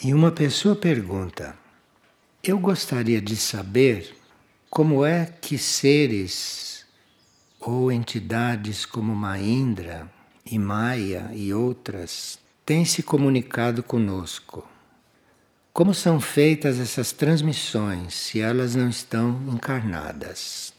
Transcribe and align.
E 0.00 0.14
uma 0.14 0.30
pessoa 0.30 0.76
pergunta: 0.76 1.58
Eu 2.40 2.56
gostaria 2.60 3.20
de 3.20 3.34
saber 3.34 4.16
como 4.70 5.04
é 5.04 5.26
que 5.26 5.58
seres 5.58 6.86
ou 7.58 7.90
entidades 7.90 8.86
como 8.86 9.12
Maindra 9.12 10.08
e 10.46 10.56
Maia 10.56 11.32
e 11.34 11.52
outras 11.52 12.38
têm 12.64 12.84
se 12.84 13.02
comunicado 13.02 13.82
conosco. 13.82 14.64
Como 15.72 15.92
são 15.92 16.20
feitas 16.20 16.78
essas 16.78 17.10
transmissões 17.10 18.14
se 18.14 18.40
elas 18.40 18.76
não 18.76 18.88
estão 18.88 19.42
encarnadas? 19.48 20.72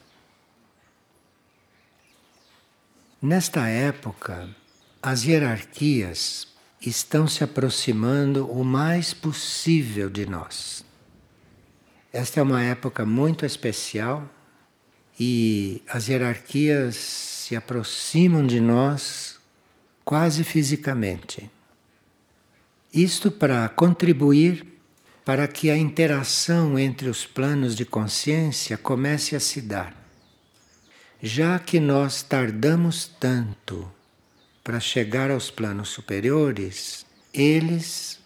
Nesta 3.22 3.68
época, 3.68 4.48
as 5.02 5.26
hierarquias 5.26 6.48
estão 6.82 7.28
se 7.28 7.44
aproximando 7.44 8.50
o 8.50 8.64
mais 8.64 9.14
possível 9.14 10.10
de 10.10 10.26
nós. 10.26 10.86
Esta 12.12 12.40
é 12.40 12.44
uma 12.44 12.64
época 12.64 13.06
muito 13.06 13.46
especial 13.46 14.28
e 15.20 15.82
as 15.88 16.08
hierarquias 16.08 16.96
se 16.96 17.56
aproximam 17.56 18.46
de 18.46 18.60
nós 18.60 19.38
quase 20.06 20.44
fisicamente. 20.44 21.52
Isto 22.94 23.30
para 23.30 23.68
contribuir 23.70 24.66
para 25.24 25.48
que 25.48 25.70
a 25.70 25.78
interação 25.78 26.80
entre 26.80 27.08
os 27.08 27.26
planos 27.26 27.76
de 27.76 27.86
consciência 27.86 28.78
comece 28.78 29.36
a 29.36 29.40
se 29.40 29.62
dar. 29.62 29.96
Já 31.22 31.60
que 31.60 31.80
nós 31.80 32.24
tardamos 32.24 33.06
tanto 33.20 33.92
para 34.64 34.80
chegar 34.80 35.32
aos 35.32 35.50
planos 35.50 35.90
superiores, 35.90 37.06
eles 37.34 38.20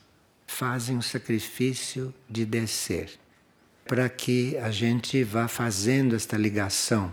fazem 0.48 0.98
o 0.98 1.02
sacrifício 1.02 2.14
de 2.30 2.46
descer, 2.46 3.12
para 3.86 4.08
que 4.10 4.58
a 4.58 4.72
gente 4.72 5.24
vá 5.24 5.48
fazendo 5.48 6.16
esta 6.16 6.38
ligação 6.38 7.12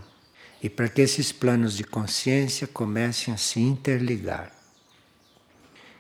e 0.62 0.68
para 0.68 0.88
que 0.88 1.00
esses 1.00 1.32
planos 1.32 1.76
de 1.76 1.84
consciência 1.84 2.66
comecem 2.66 3.32
a 3.32 3.36
se 3.36 3.60
interligar. 3.60 4.52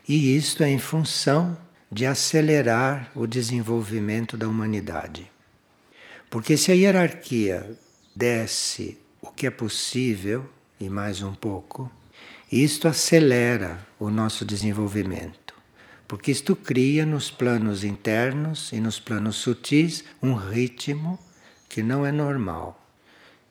E 0.06 0.36
isto 0.36 0.62
é 0.62 0.68
em 0.68 0.78
função 0.78 1.56
de 1.90 2.06
acelerar 2.06 3.10
o 3.14 3.26
desenvolvimento 3.26 4.36
da 4.36 4.48
humanidade. 4.48 5.30
Porque 6.28 6.56
se 6.56 6.70
a 6.70 6.74
hierarquia 6.74 7.78
desce 8.14 8.98
o 9.20 9.30
que 9.30 9.46
é 9.46 9.50
possível 9.50 10.48
e 10.78 10.88
mais 10.88 11.22
um 11.22 11.34
pouco, 11.34 11.90
isto 12.50 12.88
acelera 12.88 13.86
o 13.98 14.10
nosso 14.10 14.44
desenvolvimento, 14.44 15.54
porque 16.08 16.32
isto 16.32 16.56
cria 16.56 17.06
nos 17.06 17.30
planos 17.30 17.84
internos 17.84 18.72
e 18.72 18.80
nos 18.80 18.98
planos 18.98 19.36
sutis 19.36 20.02
um 20.20 20.34
ritmo 20.34 21.18
que 21.68 21.82
não 21.82 22.04
é 22.04 22.10
normal. 22.10 22.84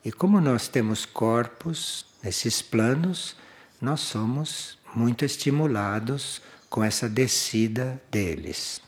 E 0.04 0.12
como 0.12 0.42
nós 0.42 0.68
temos 0.68 1.06
corpos 1.06 2.06
nesses 2.22 2.62
planos, 2.62 3.38
nós 3.82 4.02
somos 4.02 4.78
muito 4.94 5.24
estimulados 5.24 6.42
com 6.70 6.84
essa 6.84 7.08
descida 7.08 8.02
deles. 8.12 8.82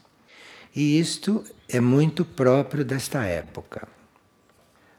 E 0.76 1.00
isto 1.00 1.44
é 1.70 1.80
muito 1.80 2.26
próprio 2.26 2.84
desta 2.84 3.24
época. 3.24 3.88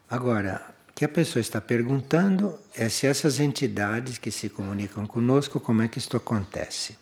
Agora, 0.08 0.71
que 1.02 1.06
a 1.06 1.08
pessoa 1.08 1.40
está 1.40 1.60
perguntando 1.60 2.56
é 2.76 2.88
se 2.88 3.08
essas 3.08 3.40
entidades 3.40 4.18
que 4.18 4.30
se 4.30 4.48
comunicam 4.48 5.04
conosco, 5.04 5.58
como 5.58 5.82
é 5.82 5.88
que 5.88 5.98
isto 5.98 6.16
acontece. 6.16 6.96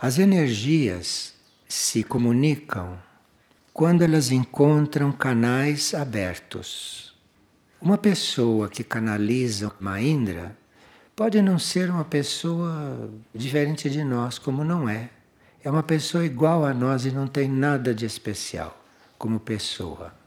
As 0.00 0.18
energias 0.18 1.34
se 1.68 2.02
comunicam 2.02 2.98
quando 3.70 4.00
elas 4.00 4.30
encontram 4.30 5.12
canais 5.12 5.92
abertos. 5.92 7.14
Uma 7.78 7.98
pessoa 7.98 8.70
que 8.70 8.82
canaliza 8.82 9.74
uma 9.78 10.00
Indra 10.00 10.56
pode 11.14 11.42
não 11.42 11.58
ser 11.58 11.90
uma 11.90 12.06
pessoa 12.06 13.10
diferente 13.34 13.90
de 13.90 14.02
nós, 14.02 14.38
como 14.38 14.64
não 14.64 14.88
é. 14.88 15.10
É 15.62 15.70
uma 15.70 15.82
pessoa 15.82 16.24
igual 16.24 16.64
a 16.64 16.72
nós 16.72 17.04
e 17.04 17.10
não 17.10 17.26
tem 17.26 17.46
nada 17.46 17.94
de 17.94 18.06
especial 18.06 18.82
como 19.18 19.38
pessoa 19.38 20.21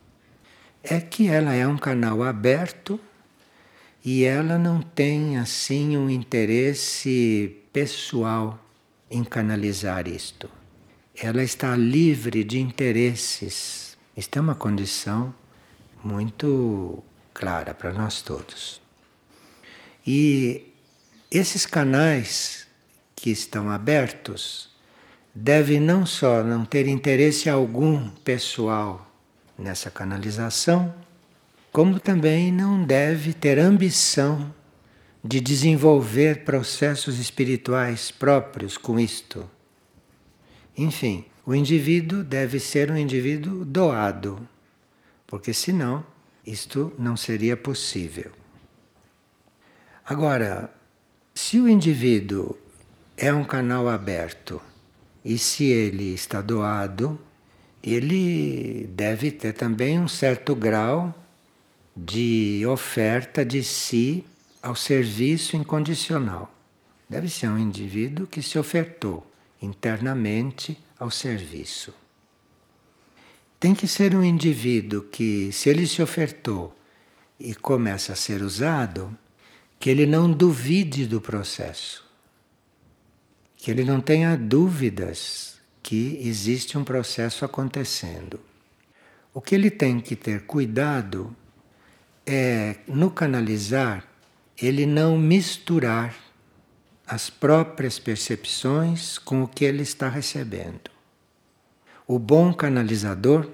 é 0.87 0.99
que 0.99 1.27
ela 1.27 1.53
é 1.53 1.67
um 1.67 1.77
canal 1.77 2.23
aberto 2.23 2.99
e 4.03 4.23
ela 4.23 4.57
não 4.57 4.81
tem 4.81 5.37
assim 5.37 5.97
um 5.97 6.09
interesse 6.09 7.57
pessoal 7.73 8.59
em 9.09 9.23
canalizar 9.23 10.07
isto. 10.07 10.49
Ela 11.15 11.43
está 11.43 11.75
livre 11.75 12.43
de 12.43 12.59
interesses. 12.59 13.97
Isto 14.15 14.37
é 14.37 14.41
uma 14.41 14.55
condição 14.55 15.33
muito 16.03 17.03
clara 17.33 17.73
para 17.73 17.91
nós 17.93 18.21
todos. 18.21 18.81
E 20.05 20.71
esses 21.31 21.65
canais 21.65 22.67
que 23.15 23.31
estão 23.31 23.71
abertos 23.71 24.69
devem 25.33 25.79
não 25.79 26.05
só 26.05 26.43
não 26.43 26.63
ter 26.63 26.87
interesse 26.87 27.49
algum 27.49 28.09
pessoal 28.23 29.14
nessa 29.57 29.89
canalização, 29.89 30.93
como 31.71 31.99
também 31.99 32.51
não 32.51 32.83
deve 32.83 33.33
ter 33.33 33.59
ambição 33.59 34.53
de 35.23 35.41
desenvolver 35.41 36.43
processos 36.43 37.19
espirituais 37.19 38.11
próprios 38.11 38.77
com 38.77 38.99
isto. 38.99 39.49
Enfim, 40.77 41.25
o 41.45 41.55
indivíduo 41.55 42.23
deve 42.23 42.59
ser 42.59 42.91
um 42.91 42.97
indivíduo 42.97 43.65
doado, 43.65 44.47
porque 45.25 45.53
senão 45.53 46.05
isto 46.45 46.93
não 46.97 47.17
seria 47.17 47.57
possível. 47.57 48.31
Agora, 50.05 50.71
se 51.33 51.59
o 51.59 51.67
indivíduo 51.67 52.55
é 53.17 53.33
um 53.33 53.43
canal 53.43 53.89
aberto 53.89 54.61
e 55.23 55.37
se 55.37 55.65
ele 55.65 56.13
está 56.13 56.41
doado, 56.41 57.19
ele 57.85 58.87
deve 58.87 59.31
ter 59.31 59.53
também 59.53 59.99
um 59.99 60.07
certo 60.07 60.55
grau 60.55 61.13
de 61.95 62.65
oferta 62.67 63.45
de 63.45 63.63
si 63.63 64.25
ao 64.61 64.75
serviço 64.75 65.55
incondicional. 65.55 66.51
Deve 67.07 67.29
ser 67.29 67.47
um 67.47 67.59
indivíduo 67.59 68.25
que 68.25 68.41
se 68.41 68.57
ofertou 68.57 69.31
internamente 69.61 70.77
ao 70.99 71.11
serviço. 71.11 71.93
Tem 73.59 73.75
que 73.75 73.87
ser 73.87 74.15
um 74.15 74.23
indivíduo 74.23 75.03
que, 75.03 75.51
se 75.51 75.69
ele 75.69 75.85
se 75.85 76.01
ofertou 76.01 76.75
e 77.39 77.53
começa 77.53 78.13
a 78.13 78.15
ser 78.15 78.41
usado, 78.41 79.15
que 79.79 79.91
ele 79.91 80.07
não 80.07 80.31
duvide 80.31 81.05
do 81.05 81.21
processo, 81.21 82.03
que 83.55 83.69
ele 83.69 83.83
não 83.83 84.01
tenha 84.01 84.35
dúvidas 84.35 85.54
que 85.85 86.19
existe 86.23 86.79
um 86.79 86.83
processo 86.83 87.45
acontecendo. 87.45 88.39
O 89.31 89.39
que 89.39 89.53
ele 89.53 89.69
tem 89.69 89.99
que 89.99 90.15
ter 90.15 90.41
cuidado 90.47 91.35
é 92.25 92.77
no 92.87 93.11
canalizar 93.11 94.03
ele 94.59 94.87
não 94.87 95.15
misturar 95.15 96.15
as 97.05 97.29
próprias 97.29 97.99
percepções 97.99 99.19
com 99.19 99.43
o 99.43 99.47
que 99.47 99.63
ele 99.63 99.83
está 99.83 100.09
recebendo. 100.09 100.89
O 102.07 102.17
bom 102.17 102.51
canalizador 102.51 103.47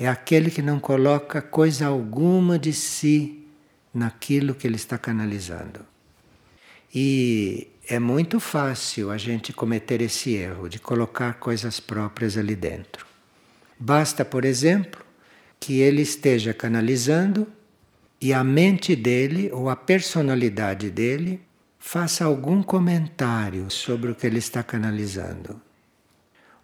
é 0.00 0.08
aquele 0.08 0.50
que 0.50 0.62
não 0.62 0.80
coloca 0.80 1.42
coisa 1.42 1.84
alguma 1.84 2.58
de 2.58 2.72
si 2.72 3.46
naquilo 3.92 4.54
que 4.54 4.66
ele 4.66 4.76
está 4.76 4.96
canalizando. 4.96 5.80
E 6.94 7.68
é 7.86 7.98
muito 7.98 8.40
fácil 8.40 9.10
a 9.10 9.18
gente 9.18 9.52
cometer 9.52 10.00
esse 10.00 10.34
erro 10.34 10.68
de 10.68 10.78
colocar 10.78 11.34
coisas 11.34 11.80
próprias 11.80 12.36
ali 12.38 12.56
dentro. 12.56 13.06
Basta, 13.78 14.24
por 14.24 14.44
exemplo, 14.44 15.04
que 15.60 15.80
ele 15.80 16.02
esteja 16.02 16.54
canalizando 16.54 17.46
e 18.20 18.32
a 18.32 18.42
mente 18.42 18.96
dele 18.96 19.50
ou 19.52 19.68
a 19.68 19.76
personalidade 19.76 20.90
dele 20.90 21.40
faça 21.78 22.24
algum 22.24 22.62
comentário 22.62 23.70
sobre 23.70 24.10
o 24.10 24.14
que 24.14 24.26
ele 24.26 24.38
está 24.38 24.62
canalizando. 24.62 25.60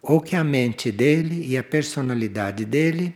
Ou 0.01 0.21
que 0.23 0.35
a 0.35 0.43
mente 0.43 0.91
dele 0.91 1.47
e 1.47 1.59
a 1.59 1.63
personalidade 1.63 2.65
dele 2.65 3.15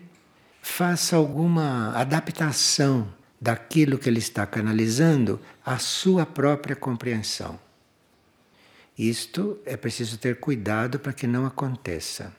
faça 0.60 1.16
alguma 1.16 1.94
adaptação 1.96 3.08
daquilo 3.40 3.98
que 3.98 4.08
ele 4.08 4.18
está 4.18 4.44
canalizando 4.46 5.40
à 5.64 5.78
sua 5.78 6.26
própria 6.26 6.76
compreensão. 6.76 7.58
Isto 8.96 9.58
é 9.64 9.76
preciso 9.76 10.18
ter 10.18 10.38
cuidado 10.38 10.98
para 10.98 11.12
que 11.12 11.26
não 11.26 11.44
aconteça. 11.46 12.32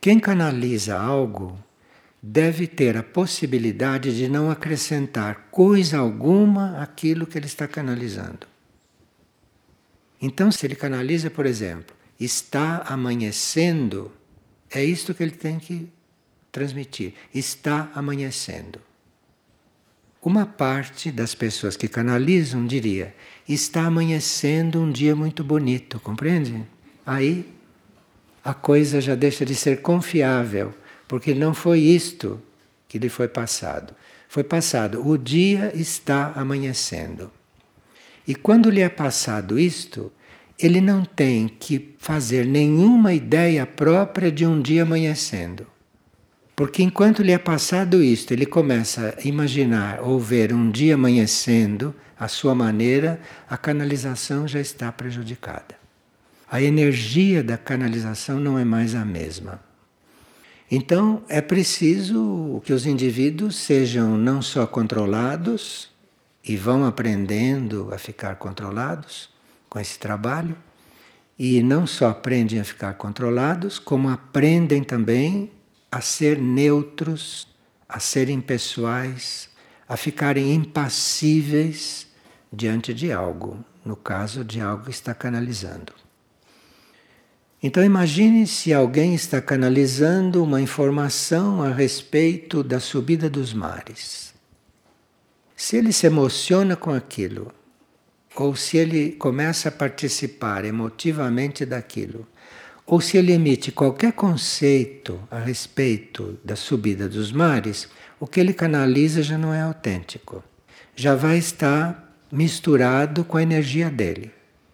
Quem 0.00 0.18
canaliza 0.18 0.98
algo 0.98 1.58
deve 2.22 2.66
ter 2.66 2.96
a 2.96 3.02
possibilidade 3.02 4.16
de 4.16 4.28
não 4.28 4.50
acrescentar 4.50 5.48
coisa 5.50 5.98
alguma 5.98 6.80
àquilo 6.82 7.26
que 7.26 7.38
ele 7.38 7.46
está 7.46 7.68
canalizando. 7.68 8.46
Então, 10.20 10.50
se 10.50 10.66
ele 10.66 10.74
canaliza, 10.74 11.30
por 11.30 11.44
exemplo, 11.44 11.94
está 12.18 12.78
amanhecendo, 12.88 14.10
é 14.70 14.82
isto 14.82 15.14
que 15.14 15.22
ele 15.22 15.32
tem 15.32 15.58
que 15.58 15.88
transmitir. 16.50 17.12
Está 17.34 17.90
amanhecendo. 17.94 18.80
Uma 20.22 20.46
parte 20.46 21.12
das 21.12 21.34
pessoas 21.34 21.76
que 21.76 21.86
canalizam 21.86 22.66
diria: 22.66 23.14
está 23.54 23.86
amanhecendo 23.86 24.80
um 24.80 24.90
dia 24.90 25.14
muito 25.14 25.44
bonito, 25.44 26.00
compreende? 26.00 26.64
Aí 27.04 27.46
a 28.44 28.54
coisa 28.54 29.00
já 29.00 29.14
deixa 29.14 29.44
de 29.44 29.54
ser 29.54 29.82
confiável, 29.82 30.74
porque 31.08 31.34
não 31.34 31.52
foi 31.54 31.80
isto 31.80 32.40
que 32.88 32.98
lhe 32.98 33.08
foi 33.08 33.28
passado. 33.28 33.94
Foi 34.28 34.44
passado, 34.44 35.06
o 35.06 35.16
dia 35.16 35.72
está 35.74 36.32
amanhecendo. 36.34 37.30
E 38.26 38.34
quando 38.34 38.70
lhe 38.70 38.80
é 38.80 38.88
passado 38.88 39.58
isto, 39.58 40.12
ele 40.58 40.80
não 40.80 41.04
tem 41.04 41.48
que 41.48 41.94
fazer 41.98 42.44
nenhuma 42.44 43.12
ideia 43.12 43.66
própria 43.66 44.32
de 44.32 44.46
um 44.46 44.60
dia 44.60 44.82
amanhecendo. 44.82 45.66
Porque 46.56 46.82
enquanto 46.82 47.22
lhe 47.22 47.32
é 47.32 47.38
passado 47.38 48.02
isto, 48.02 48.32
ele 48.32 48.46
começa 48.46 49.14
a 49.18 49.28
imaginar 49.28 50.00
ou 50.00 50.18
ver 50.18 50.54
um 50.54 50.70
dia 50.70 50.94
amanhecendo, 50.94 51.94
à 52.18 52.28
sua 52.28 52.54
maneira, 52.54 53.20
a 53.46 53.58
canalização 53.58 54.48
já 54.48 54.58
está 54.58 54.90
prejudicada. 54.90 55.76
A 56.50 56.62
energia 56.62 57.44
da 57.44 57.58
canalização 57.58 58.40
não 58.40 58.58
é 58.58 58.64
mais 58.64 58.94
a 58.94 59.04
mesma. 59.04 59.60
Então 60.70 61.22
é 61.28 61.42
preciso 61.42 62.62
que 62.64 62.72
os 62.72 62.86
indivíduos 62.86 63.56
sejam 63.56 64.16
não 64.16 64.40
só 64.40 64.66
controlados 64.66 65.90
e 66.42 66.56
vão 66.56 66.86
aprendendo 66.86 67.92
a 67.92 67.98
ficar 67.98 68.36
controlados 68.36 69.28
com 69.68 69.78
esse 69.78 69.98
trabalho, 69.98 70.56
e 71.38 71.62
não 71.62 71.86
só 71.86 72.08
aprendem 72.08 72.58
a 72.58 72.64
ficar 72.64 72.94
controlados, 72.94 73.78
como 73.78 74.08
aprendem 74.08 74.82
também 74.82 75.50
a 75.90 76.00
ser 76.00 76.38
neutros, 76.38 77.48
a 77.88 77.98
serem 78.00 78.40
pessoais, 78.40 79.48
a 79.88 79.96
ficarem 79.96 80.52
impassíveis 80.52 82.06
diante 82.52 82.92
de 82.92 83.12
algo, 83.12 83.64
no 83.84 83.96
caso 83.96 84.44
de 84.44 84.60
algo 84.60 84.84
que 84.84 84.90
está 84.90 85.14
canalizando. 85.14 85.92
Então 87.62 87.82
imagine 87.82 88.46
se 88.46 88.72
alguém 88.72 89.14
está 89.14 89.40
canalizando 89.40 90.42
uma 90.42 90.60
informação 90.60 91.62
a 91.62 91.70
respeito 91.70 92.62
da 92.62 92.78
subida 92.78 93.30
dos 93.30 93.52
mares. 93.52 94.34
Se 95.56 95.76
ele 95.76 95.92
se 95.92 96.06
emociona 96.06 96.76
com 96.76 96.92
aquilo, 96.92 97.50
ou 98.36 98.54
se 98.54 98.76
ele 98.76 99.12
começa 99.12 99.70
a 99.70 99.72
participar 99.72 100.64
emotivamente 100.64 101.64
daquilo, 101.64 102.26
ou 102.86 103.00
se 103.00 103.16
ele 103.16 103.32
emite 103.32 103.72
qualquer 103.72 104.12
conceito 104.12 105.20
a 105.28 105.40
respeito 105.40 106.38
da 106.44 106.54
subida 106.54 107.08
dos 107.08 107.32
mares, 107.32 107.88
o 108.20 108.26
que 108.26 108.38
ele 108.38 108.54
canaliza 108.54 109.22
já 109.22 109.36
não 109.36 109.52
é 109.52 109.60
autêntico. 109.60 110.42
Já 110.94 111.16
vai 111.16 111.36
estar 111.36 112.16
misturado 112.30 113.24
com 113.24 113.36
a 113.36 113.42
energia 113.42 113.90
dele. 113.90 114.30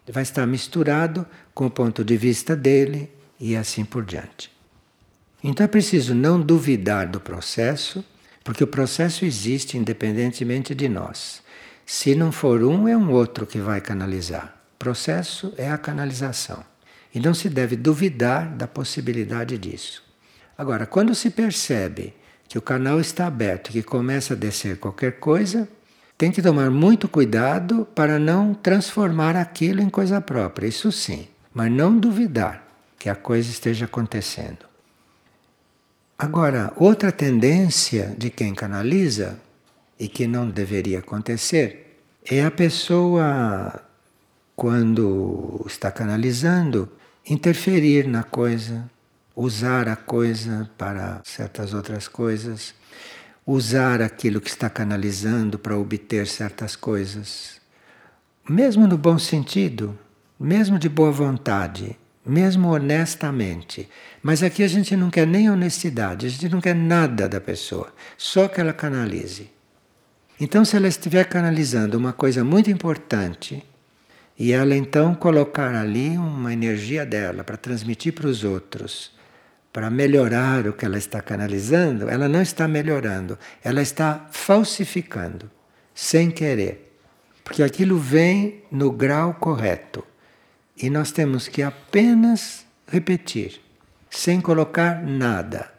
Vai 0.07 0.21
estar 0.21 0.45
misturado 0.45 1.25
com 1.55 1.65
o 1.65 1.71
ponto 1.71 2.03
de 2.03 2.15
vista 2.15 2.55
dele 2.55 3.09
e 3.39 3.55
assim 3.55 3.83
por 3.83 4.05
diante. 4.05 4.51
Então 5.43 5.63
é 5.63 5.67
preciso 5.67 6.13
não 6.13 6.39
duvidar 6.39 7.09
do 7.09 7.19
processo, 7.19 8.05
porque 8.43 8.63
o 8.63 8.67
processo 8.67 9.25
existe 9.25 9.77
independentemente 9.77 10.75
de 10.75 10.87
nós. 10.87 11.41
Se 11.85 12.15
não 12.15 12.31
for 12.31 12.63
um, 12.63 12.87
é 12.87 12.95
um 12.95 13.11
outro 13.11 13.45
que 13.45 13.57
vai 13.57 13.81
canalizar. 13.81 14.55
O 14.75 14.77
processo 14.77 15.53
é 15.57 15.69
a 15.69 15.77
canalização. 15.77 16.72
E 17.13 17.19
não 17.19 17.33
se 17.33 17.49
deve 17.49 17.75
duvidar 17.75 18.49
da 18.55 18.67
possibilidade 18.67 19.57
disso. 19.57 20.03
Agora, 20.57 20.85
quando 20.85 21.13
se 21.13 21.29
percebe 21.29 22.13
que 22.47 22.57
o 22.57 22.61
canal 22.61 22.99
está 22.99 23.27
aberto, 23.27 23.71
que 23.71 23.83
começa 23.83 24.33
a 24.33 24.37
descer 24.37 24.77
qualquer 24.77 25.19
coisa, 25.19 25.67
tem 26.17 26.31
que 26.31 26.41
tomar 26.41 26.69
muito 26.69 27.07
cuidado 27.07 27.87
para 27.95 28.19
não 28.19 28.53
transformar 28.53 29.35
aquilo 29.35 29.81
em 29.81 29.89
coisa 29.89 30.21
própria, 30.21 30.67
isso 30.67 30.91
sim, 30.91 31.27
mas 31.53 31.71
não 31.71 31.97
duvidar 31.97 32.67
que 32.97 33.09
a 33.09 33.15
coisa 33.15 33.49
esteja 33.49 33.85
acontecendo. 33.85 34.65
Agora, 36.17 36.71
outra 36.75 37.11
tendência 37.11 38.15
de 38.17 38.29
quem 38.29 38.53
canaliza, 38.53 39.39
e 39.99 40.07
que 40.07 40.27
não 40.27 40.49
deveria 40.49 40.99
acontecer, 40.99 41.99
é 42.29 42.43
a 42.43 42.51
pessoa, 42.51 43.81
quando 44.55 45.65
está 45.67 45.91
canalizando, 45.91 46.89
interferir 47.25 48.07
na 48.07 48.23
coisa, 48.23 48.89
usar 49.35 49.87
a 49.87 49.95
coisa 49.95 50.69
para 50.77 51.21
certas 51.23 51.73
outras 51.73 52.07
coisas, 52.07 52.75
usar 53.45 54.01
aquilo 54.01 54.41
que 54.41 54.49
está 54.49 54.69
canalizando 54.69 55.57
para 55.57 55.77
obter 55.77 56.27
certas 56.27 56.75
coisas. 56.75 57.61
Mesmo 58.47 58.87
no 58.87 58.97
bom 58.97 59.17
sentido, 59.17 59.97
mesmo 60.39 60.77
de 60.77 60.89
boa 60.89 61.11
vontade, 61.11 61.97
mesmo 62.25 62.69
honestamente. 62.69 63.89
Mas 64.21 64.43
aqui 64.43 64.63
a 64.63 64.67
gente 64.67 64.95
não 64.95 65.09
quer 65.09 65.27
nem 65.27 65.49
honestidade, 65.49 66.25
a 66.25 66.29
gente 66.29 66.49
não 66.49 66.61
quer 66.61 66.75
nada 66.75 67.27
da 67.27 67.39
pessoa, 67.39 67.93
só 68.17 68.47
que 68.47 68.59
ela 68.59 68.73
canalize. 68.73 69.49
Então, 70.39 70.65
se 70.65 70.75
ela 70.75 70.87
estiver 70.87 71.25
canalizando 71.25 71.97
uma 71.97 72.11
coisa 72.11 72.43
muito 72.43 72.69
importante, 72.69 73.63
e 74.37 74.51
ela 74.51 74.75
então 74.75 75.13
colocar 75.13 75.73
ali 75.75 76.17
uma 76.17 76.51
energia 76.51 77.05
dela 77.05 77.43
para 77.43 77.57
transmitir 77.57 78.13
para 78.13 78.27
os 78.27 78.43
outros, 78.43 79.11
para 79.71 79.89
melhorar 79.89 80.67
o 80.67 80.73
que 80.73 80.85
ela 80.85 80.97
está 80.97 81.21
canalizando, 81.21 82.09
ela 82.09 82.27
não 82.27 82.41
está 82.41 82.67
melhorando, 82.67 83.37
ela 83.63 83.81
está 83.81 84.27
falsificando, 84.31 85.49
sem 85.93 86.31
querer. 86.31 86.95
Porque 87.43 87.61
aquilo 87.61 87.97
vem 87.97 88.63
no 88.71 88.91
grau 88.91 89.33
correto. 89.35 90.03
E 90.77 90.89
nós 90.89 91.11
temos 91.11 91.47
que 91.47 91.61
apenas 91.61 92.65
repetir, 92.87 93.61
sem 94.09 94.41
colocar 94.41 95.03
nada. 95.03 95.71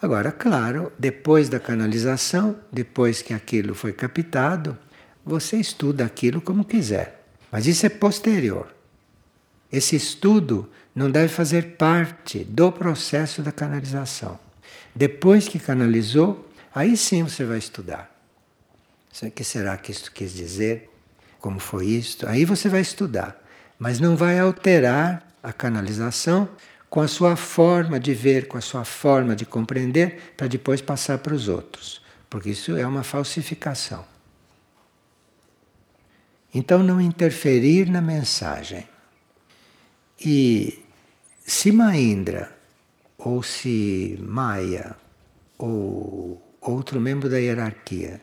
Agora, 0.00 0.30
claro, 0.30 0.92
depois 0.98 1.48
da 1.48 1.58
canalização, 1.58 2.56
depois 2.70 3.22
que 3.22 3.32
aquilo 3.32 3.74
foi 3.74 3.92
captado, 3.92 4.76
você 5.24 5.56
estuda 5.56 6.04
aquilo 6.04 6.40
como 6.40 6.64
quiser. 6.64 7.23
Mas 7.54 7.68
isso 7.68 7.86
é 7.86 7.88
posterior. 7.88 8.66
Esse 9.70 9.94
estudo 9.94 10.68
não 10.92 11.08
deve 11.08 11.28
fazer 11.28 11.76
parte 11.76 12.42
do 12.42 12.72
processo 12.72 13.42
da 13.42 13.52
canalização. 13.52 14.40
Depois 14.92 15.46
que 15.46 15.60
canalizou, 15.60 16.50
aí 16.74 16.96
sim 16.96 17.22
você 17.22 17.44
vai 17.44 17.58
estudar. 17.58 18.12
O 19.22 19.30
que 19.30 19.44
será 19.44 19.76
que 19.76 19.92
isso 19.92 20.10
quis 20.10 20.34
dizer? 20.34 20.90
Como 21.38 21.60
foi 21.60 21.86
isto? 21.86 22.28
Aí 22.28 22.44
você 22.44 22.68
vai 22.68 22.80
estudar. 22.80 23.40
Mas 23.78 24.00
não 24.00 24.16
vai 24.16 24.36
alterar 24.40 25.24
a 25.40 25.52
canalização 25.52 26.48
com 26.90 27.00
a 27.00 27.06
sua 27.06 27.36
forma 27.36 28.00
de 28.00 28.14
ver, 28.14 28.48
com 28.48 28.58
a 28.58 28.60
sua 28.60 28.84
forma 28.84 29.36
de 29.36 29.46
compreender, 29.46 30.34
para 30.36 30.48
depois 30.48 30.80
passar 30.80 31.18
para 31.18 31.32
os 31.32 31.46
outros. 31.46 32.02
Porque 32.28 32.50
isso 32.50 32.76
é 32.76 32.84
uma 32.84 33.04
falsificação. 33.04 34.12
Então, 36.54 36.82
não 36.82 37.00
interferir 37.00 37.90
na 37.90 38.00
mensagem. 38.00 38.86
E 40.20 40.82
se 41.44 41.72
Maindra, 41.72 42.56
ou 43.18 43.42
se 43.42 44.18
Maya, 44.22 44.96
ou 45.58 46.40
outro 46.60 47.00
membro 47.00 47.28
da 47.28 47.38
hierarquia, 47.38 48.20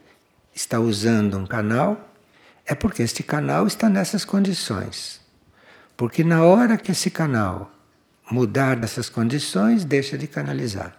está 0.56 0.80
usando 0.80 1.38
um 1.38 1.46
canal, 1.46 2.10
é 2.66 2.74
porque 2.74 3.04
este 3.04 3.22
canal 3.22 3.68
está 3.68 3.90
nessas 3.90 4.24
condições. 4.24 5.20
Porque 5.98 6.24
na 6.24 6.44
hora 6.44 6.78
que 6.78 6.92
esse 6.92 7.12
canal 7.12 7.72
mudar 8.32 8.78
dessas 8.78 9.10
condições, 9.10 9.84
deixa 9.84 10.18
de 10.18 10.26
canalizar. 10.26 10.96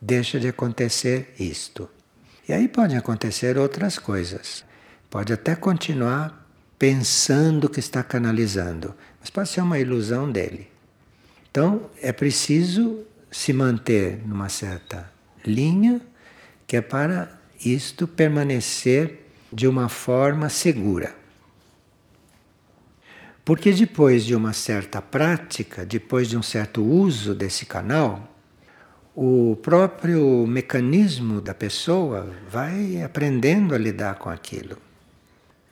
Deixa 0.00 0.38
de 0.38 0.48
acontecer 0.48 1.34
isto. 1.38 1.88
E 2.48 2.52
aí 2.52 2.68
podem 2.68 2.96
acontecer 2.96 3.58
outras 3.58 3.98
coisas. 3.98 4.64
Pode 5.10 5.32
até 5.32 5.56
continuar 5.56 6.37
pensando 6.78 7.68
que 7.68 7.80
está 7.80 8.02
canalizando, 8.02 8.94
mas 9.20 9.30
pode 9.30 9.48
ser 9.48 9.60
uma 9.60 9.78
ilusão 9.78 10.30
dele. 10.30 10.68
Então 11.50 11.90
é 12.00 12.12
preciso 12.12 13.04
se 13.30 13.52
manter 13.52 14.20
numa 14.26 14.48
certa 14.48 15.10
linha 15.44 16.00
que 16.66 16.76
é 16.76 16.80
para 16.80 17.30
isto 17.64 18.06
permanecer 18.06 19.26
de 19.52 19.66
uma 19.66 19.88
forma 19.88 20.48
segura. 20.48 21.14
Porque 23.44 23.72
depois 23.72 24.24
de 24.24 24.34
uma 24.34 24.52
certa 24.52 25.00
prática, 25.00 25.84
depois 25.84 26.28
de 26.28 26.36
um 26.36 26.42
certo 26.42 26.84
uso 26.84 27.34
desse 27.34 27.64
canal, 27.64 28.36
o 29.16 29.56
próprio 29.62 30.46
mecanismo 30.46 31.40
da 31.40 31.54
pessoa 31.54 32.30
vai 32.48 33.02
aprendendo 33.02 33.74
a 33.74 33.78
lidar 33.78 34.16
com 34.16 34.28
aquilo. 34.28 34.76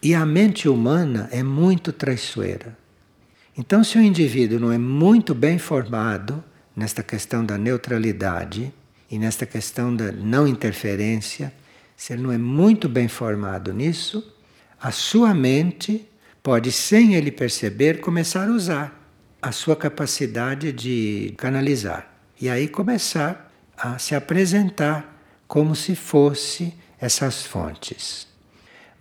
E 0.07 0.15
a 0.15 0.25
mente 0.25 0.69
humana 0.69 1.29
é 1.33 1.43
muito 1.43 1.93
traiçoeira. 1.93 2.79
Então, 3.59 3.83
se 3.83 3.99
o 3.99 4.01
indivíduo 4.01 4.61
não 4.61 4.71
é 4.71 4.79
muito 4.79 5.35
bem 5.35 5.59
formado 5.59 6.45
nesta 6.77 7.03
questão 7.03 7.45
da 7.45 7.59
neutralidade 7.59 8.73
e 9.11 9.19
nesta 9.19 9.45
questão 9.45 9.97
da 9.97 10.13
não 10.13 10.47
interferência, 10.47 11.53
se 11.97 12.13
ele 12.13 12.23
não 12.23 12.31
é 12.31 12.39
muito 12.39 12.89
bem 12.89 13.09
formado 13.09 13.73
nisso, 13.73 14.33
a 14.81 14.93
sua 14.93 15.35
mente 15.35 16.09
pode, 16.41 16.71
sem 16.71 17.17
ele 17.17 17.33
perceber, 17.33 18.01
começar 18.01 18.47
a 18.47 18.53
usar 18.53 19.11
a 19.43 19.51
sua 19.51 19.75
capacidade 19.75 20.71
de 20.71 21.35
canalizar. 21.37 22.15
E 22.41 22.49
aí 22.49 22.69
começar 22.69 23.53
a 23.77 23.99
se 23.99 24.15
apresentar 24.15 25.21
como 25.49 25.75
se 25.75 25.97
fosse 25.97 26.73
essas 27.01 27.45
fontes. 27.45 28.26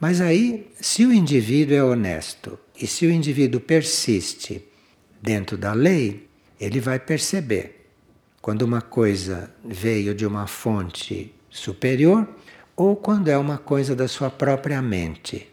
Mas 0.06 0.22
aí, 0.22 0.68
se 0.80 1.04
o 1.04 1.12
indivíduo 1.12 1.76
é 1.76 1.84
honesto 1.84 2.60
e 2.80 2.86
se 2.86 3.08
o 3.08 3.12
indivíduo 3.12 3.60
persiste 3.60 4.64
dentro 5.20 5.58
da 5.58 5.74
lei, 5.74 6.30
ele 6.60 6.80
vai 6.80 7.00
perceber 7.00 7.88
quando 8.40 8.62
uma 8.62 8.84
coisa 8.84 9.50
veio 9.68 10.14
de 10.14 10.24
uma 10.24 10.46
fonte 10.46 11.34
superior 11.50 12.30
ou 12.76 12.96
quando 12.96 13.30
é 13.30 13.38
uma 13.40 13.58
coisa 13.58 13.96
da 13.96 14.08
sua 14.08 14.30
própria 14.30 14.80
mente 14.80 15.48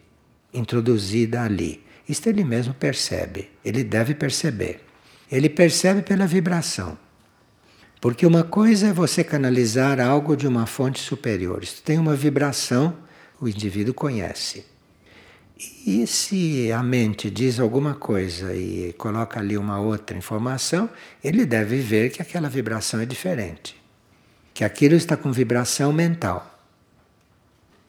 introduzida 0.52 1.40
ali. 1.40 1.82
Isto 2.06 2.28
ele 2.28 2.44
mesmo 2.44 2.74
percebe, 2.74 3.48
ele 3.64 3.82
deve 3.82 4.14
perceber. 4.14 4.82
Ele 5.30 5.48
percebe 5.48 6.02
pela 6.02 6.26
vibração. 6.26 6.98
Porque 8.02 8.26
uma 8.26 8.44
coisa 8.44 8.88
é 8.88 8.92
você 8.92 9.24
canalizar 9.24 9.98
algo 9.98 10.36
de 10.36 10.46
uma 10.46 10.66
fonte 10.66 11.00
superior. 11.00 11.62
Isto 11.62 11.80
tem 11.82 11.98
uma 11.98 12.14
vibração, 12.14 12.94
o 13.42 13.48
indivíduo 13.48 13.92
conhece. 13.92 14.64
E 15.84 16.06
se 16.06 16.70
a 16.70 16.80
mente 16.80 17.28
diz 17.28 17.58
alguma 17.58 17.92
coisa 17.94 18.54
e 18.54 18.92
coloca 18.92 19.40
ali 19.40 19.58
uma 19.58 19.80
outra 19.80 20.16
informação, 20.16 20.88
ele 21.22 21.44
deve 21.44 21.80
ver 21.80 22.10
que 22.10 22.22
aquela 22.22 22.48
vibração 22.48 23.00
é 23.00 23.04
diferente. 23.04 23.76
Que 24.54 24.64
aquilo 24.64 24.94
está 24.94 25.16
com 25.16 25.32
vibração 25.32 25.92
mental 25.92 26.48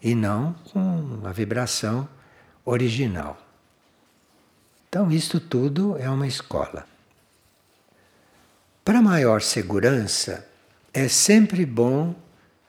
e 0.02 0.16
não 0.16 0.54
com 0.72 1.22
a 1.24 1.32
vibração 1.32 2.10
original. 2.66 3.40
Então, 4.90 5.12
isto 5.12 5.40
tudo 5.40 5.96
é 6.00 6.10
uma 6.10 6.28
escola. 6.28 6.86
Para 8.84 9.02
maior 9.04 9.42
segurança, 9.42 10.48
é 10.92 11.08
sempre 11.08 11.64
bom 11.64 12.16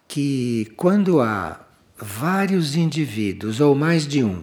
que, 0.06 0.72
quando 0.76 1.20
há 1.20 1.63
vários 1.96 2.74
indivíduos 2.74 3.60
ou 3.60 3.74
mais 3.74 4.06
de 4.06 4.22
um 4.24 4.42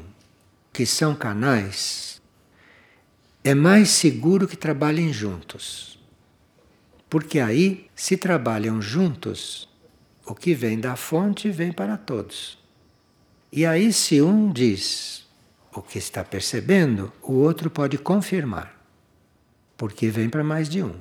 que 0.72 0.86
são 0.86 1.13
canais, 1.13 2.22
é 3.43 3.53
mais 3.53 3.89
seguro 3.89 4.48
que 4.48 4.55
trabalhem 4.55 5.12
juntos. 5.12 6.00
Porque 7.10 7.39
aí, 7.39 7.88
se 7.93 8.15
trabalham 8.15 8.81
juntos, 8.81 9.67
o 10.25 10.34
que 10.34 10.53
vem 10.53 10.79
da 10.79 10.96
fonte 10.96 11.50
vem 11.50 11.72
para 11.72 11.98
todos. 11.98 12.58
E 13.51 13.65
aí, 13.65 13.91
se 13.91 14.22
um 14.22 14.51
diz 14.51 15.27
o 15.74 15.81
que 15.81 15.98
está 15.98 16.24
percebendo, 16.24 17.12
o 17.22 17.34
outro 17.34 17.70
pode 17.70 17.98
confirmar, 17.98 18.79
porque 19.75 20.10
vem 20.10 20.29
para 20.29 20.43
mais 20.43 20.70
de 20.70 20.84
um. 20.84 20.96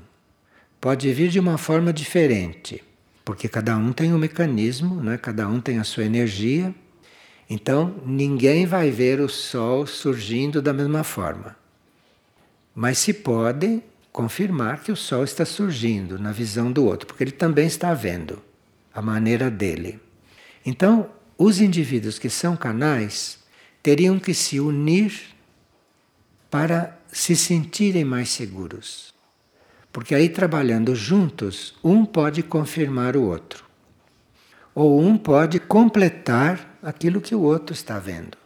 Pode 0.80 1.12
vir 1.12 1.28
de 1.28 1.38
uma 1.38 1.58
forma 1.58 1.92
diferente, 1.92 2.82
porque 3.30 3.48
cada 3.48 3.76
um 3.76 3.92
tem 3.92 4.12
um 4.12 4.18
mecanismo, 4.18 5.00
né? 5.00 5.16
cada 5.16 5.48
um 5.48 5.60
tem 5.60 5.78
a 5.78 5.84
sua 5.84 6.02
energia. 6.04 6.74
Então, 7.48 7.94
ninguém 8.04 8.66
vai 8.66 8.90
ver 8.90 9.20
o 9.20 9.28
Sol 9.28 9.86
surgindo 9.86 10.60
da 10.60 10.72
mesma 10.72 11.04
forma. 11.04 11.54
Mas 12.74 12.98
se 12.98 13.14
pode 13.14 13.84
confirmar 14.10 14.82
que 14.82 14.90
o 14.90 14.96
Sol 14.96 15.22
está 15.22 15.44
surgindo 15.44 16.18
na 16.18 16.32
visão 16.32 16.72
do 16.72 16.84
outro, 16.84 17.06
porque 17.06 17.22
ele 17.22 17.30
também 17.30 17.68
está 17.68 17.94
vendo 17.94 18.42
a 18.92 19.00
maneira 19.00 19.48
dele. 19.48 20.00
Então, 20.66 21.08
os 21.38 21.60
indivíduos 21.60 22.18
que 22.18 22.28
são 22.28 22.56
canais 22.56 23.38
teriam 23.80 24.18
que 24.18 24.34
se 24.34 24.58
unir 24.58 25.36
para 26.50 26.98
se 27.12 27.36
sentirem 27.36 28.04
mais 28.04 28.28
seguros. 28.30 29.14
Porque 29.92 30.14
aí, 30.14 30.28
trabalhando 30.28 30.94
juntos, 30.94 31.74
um 31.82 32.04
pode 32.04 32.42
confirmar 32.42 33.16
o 33.16 33.22
outro. 33.22 33.64
Ou 34.74 35.00
um 35.00 35.18
pode 35.18 35.58
completar 35.58 36.78
aquilo 36.82 37.20
que 37.20 37.34
o 37.34 37.40
outro 37.40 37.74
está 37.74 37.98
vendo. 37.98 38.38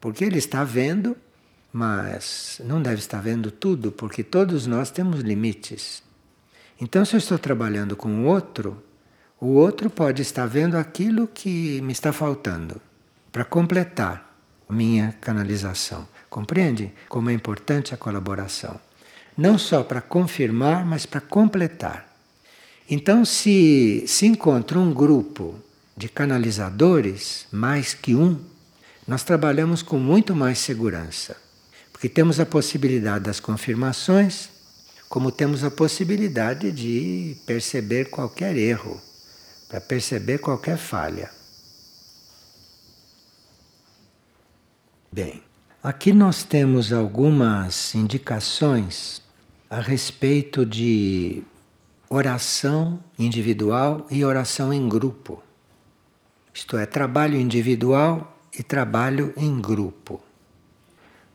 Porque 0.00 0.24
ele 0.24 0.38
está 0.38 0.62
vendo, 0.62 1.16
mas 1.72 2.60
não 2.64 2.82
deve 2.82 2.98
estar 2.98 3.20
vendo 3.20 3.50
tudo, 3.50 3.90
porque 3.90 4.22
todos 4.22 4.66
nós 4.66 4.90
temos 4.90 5.20
limites. 5.20 6.02
Então, 6.78 7.04
se 7.04 7.14
eu 7.14 7.18
estou 7.18 7.38
trabalhando 7.38 7.96
com 7.96 8.08
o 8.08 8.26
outro, 8.26 8.82
o 9.40 9.54
outro 9.54 9.88
pode 9.88 10.20
estar 10.20 10.46
vendo 10.46 10.76
aquilo 10.76 11.26
que 11.26 11.80
me 11.80 11.92
está 11.92 12.12
faltando 12.12 12.80
para 13.32 13.44
completar 13.44 14.36
minha 14.68 15.12
canalização. 15.20 16.06
Compreende 16.28 16.92
como 17.08 17.30
é 17.30 17.32
importante 17.32 17.94
a 17.94 17.96
colaboração? 17.96 18.78
Não 19.36 19.58
só 19.58 19.82
para 19.82 20.00
confirmar, 20.00 20.84
mas 20.84 21.06
para 21.06 21.20
completar. 21.20 22.12
Então, 22.88 23.24
se 23.24 24.04
se 24.06 24.26
encontra 24.26 24.78
um 24.78 24.92
grupo 24.92 25.54
de 25.96 26.08
canalizadores, 26.08 27.46
mais 27.50 27.94
que 27.94 28.14
um, 28.14 28.38
nós 29.06 29.22
trabalhamos 29.22 29.82
com 29.82 29.98
muito 29.98 30.34
mais 30.34 30.58
segurança, 30.58 31.36
porque 31.92 32.08
temos 32.08 32.38
a 32.40 32.46
possibilidade 32.46 33.24
das 33.24 33.40
confirmações, 33.40 34.50
como 35.08 35.30
temos 35.30 35.62
a 35.64 35.70
possibilidade 35.70 36.72
de 36.72 37.36
perceber 37.46 38.10
qualquer 38.10 38.56
erro, 38.56 39.00
para 39.68 39.80
perceber 39.80 40.38
qualquer 40.38 40.76
falha. 40.76 41.30
Bem, 45.10 45.42
aqui 45.82 46.12
nós 46.12 46.42
temos 46.42 46.92
algumas 46.92 47.94
indicações 47.94 49.23
a 49.74 49.80
respeito 49.80 50.64
de 50.64 51.42
oração 52.08 53.02
individual 53.18 54.06
e 54.08 54.24
oração 54.24 54.72
em 54.72 54.88
grupo. 54.88 55.42
Isto 56.54 56.76
é, 56.76 56.86
trabalho 56.86 57.36
individual 57.36 58.38
e 58.56 58.62
trabalho 58.62 59.34
em 59.36 59.60
grupo, 59.60 60.22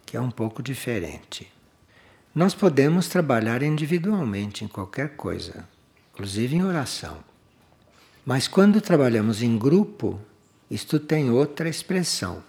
que 0.05 0.15
é 0.15 0.21
um 0.21 0.31
pouco 0.31 0.63
diferente. 0.63 1.51
Nós 2.33 2.55
podemos 2.55 3.09
trabalhar 3.09 3.61
individualmente 3.61 4.63
em 4.63 4.69
qualquer 4.69 5.17
coisa, 5.17 5.67
inclusive 6.13 6.55
em 6.55 6.63
oração. 6.63 7.17
Mas 8.25 8.47
quando 8.47 8.79
trabalhamos 8.79 9.41
em 9.41 9.57
grupo, 9.57 10.17
isto 10.71 10.97
tem 10.97 11.29
outra 11.29 11.67
expressão, 11.67 12.41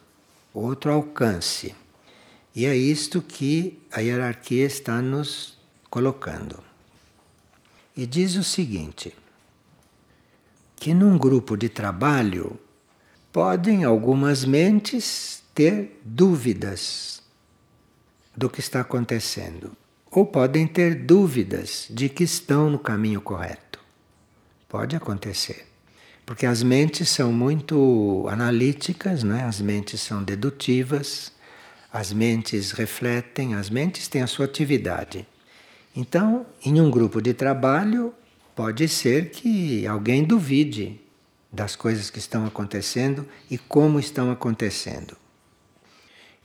outro 0.55 0.93
alcance. 0.93 1.75
E 2.55 2.65
é 2.65 2.77
isto 2.77 3.21
que 3.21 3.83
a 3.91 3.99
hierarquia 3.99 4.65
está 4.65 5.03
nos 5.03 5.59
colocando. 5.91 6.63
E 7.97 8.07
diz 8.07 8.37
o 8.37 8.45
seguinte: 8.45 9.15
que 10.77 10.95
num 10.95 11.19
grupo 11.19 11.57
de 11.57 11.69
trabalho 11.69 12.59
podem 13.31 13.85
algumas 13.85 14.45
mentes 14.45 15.43
ter 15.55 16.01
dúvidas 16.03 17.23
do 18.35 18.49
que 18.49 18.61
está 18.61 18.81
acontecendo, 18.81 19.77
ou 20.11 20.25
podem 20.25 20.67
ter 20.67 20.95
dúvidas 20.95 21.87
de 21.91 22.09
que 22.09 22.25
estão 22.25 22.71
no 22.71 22.79
caminho 22.79 23.21
correto. 23.21 23.79
Pode 24.69 24.97
acontecer. 24.97 25.67
Porque 26.25 26.47
as 26.47 26.63
mentes 26.63 27.09
são 27.09 27.33
muito 27.33 28.25
analíticas, 28.31 29.25
né? 29.25 29.45
as 29.45 29.61
mentes 29.61 30.01
são 30.01 30.23
dedutivas, 30.23 31.33
as 31.93 32.13
mentes 32.13 32.71
refletem, 32.71 33.55
as 33.55 33.69
mentes 33.69 34.07
têm 34.07 34.23
a 34.23 34.29
sua 34.29 34.45
atividade. 34.45 35.27
Então, 36.01 36.47
em 36.65 36.81
um 36.81 36.91
grupo 36.91 37.21
de 37.21 37.35
trabalho, 37.35 38.15
pode 38.57 38.89
ser 38.89 39.29
que 39.29 39.87
alguém 39.87 40.25
duvide 40.25 40.99
das 41.53 41.77
coisas 41.77 42.09
que 42.09 42.19
estão 42.19 42.47
acontecendo 42.47 43.29
e 43.51 43.59
como 43.59 44.01
estão 44.01 44.31
acontecendo. 44.31 45.15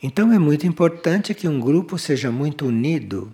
Então 0.03 0.33
é 0.33 0.37
muito 0.37 0.67
importante 0.67 1.33
que 1.33 1.47
um 1.47 1.57
grupo 1.57 1.97
seja 1.97 2.29
muito 2.29 2.65
unido 2.65 3.33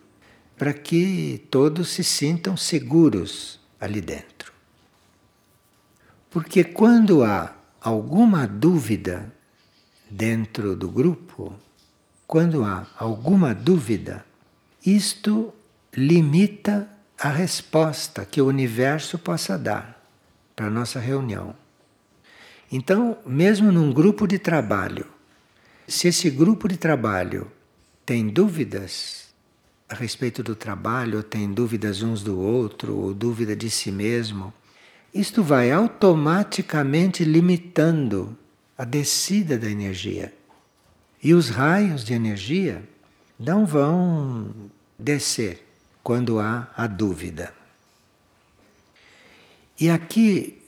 para 0.56 0.74
que 0.74 1.44
todos 1.50 1.90
se 1.90 2.04
sintam 2.04 2.56
seguros 2.56 3.60
ali 3.80 4.00
dentro. 4.00 4.54
Porque 6.30 6.64
quando 6.64 7.24
há 7.24 7.52
alguma 7.82 8.46
dúvida 8.46 9.34
dentro 10.08 10.76
do 10.76 10.88
grupo, 10.88 11.56
quando 12.28 12.64
há 12.64 12.86
alguma 13.00 13.56
dúvida, 13.56 14.24
isto 14.86 15.52
limita 15.96 16.88
a 17.20 17.30
resposta 17.30 18.26
que 18.26 18.42
o 18.42 18.48
universo 18.48 19.20
possa 19.20 19.58
dar 19.58 20.02
para 20.56 20.68
a 20.68 20.70
nossa 20.70 21.00
reunião. 21.00 21.56
Então, 22.72 23.18
mesmo 23.26 23.72
num 23.72 23.92
grupo 23.92 24.26
de 24.26 24.40
trabalho, 24.40 25.06
se 25.88 26.08
esse 26.08 26.30
grupo 26.30 26.68
de 26.68 26.78
trabalho 26.78 27.52
tem 28.06 28.30
dúvidas, 28.30 29.30
a 29.90 29.96
respeito 29.96 30.42
do 30.42 30.56
trabalho, 30.56 31.18
ou 31.18 31.24
tem 31.24 31.52
dúvidas 31.52 32.02
uns 32.02 32.24
do 32.24 32.40
outro, 32.40 32.96
ou 32.96 33.14
dúvida 33.14 33.56
de 33.56 33.70
si 33.70 33.92
mesmo, 33.92 34.54
isto 35.14 35.44
vai 35.44 35.70
automaticamente 35.70 37.26
limitando 37.26 38.38
a 38.78 38.86
descida 38.86 39.58
da 39.58 39.70
energia. 39.70 40.34
E 41.22 41.34
os 41.34 41.50
raios 41.50 42.06
de 42.06 42.14
energia 42.14 42.82
não 43.38 43.66
vão 43.66 44.50
descer 44.98 45.71
quando 46.04 46.40
há 46.40 46.68
a 46.76 46.88
dúvida. 46.88 47.54
E 49.80 49.90
aqui 49.90 50.62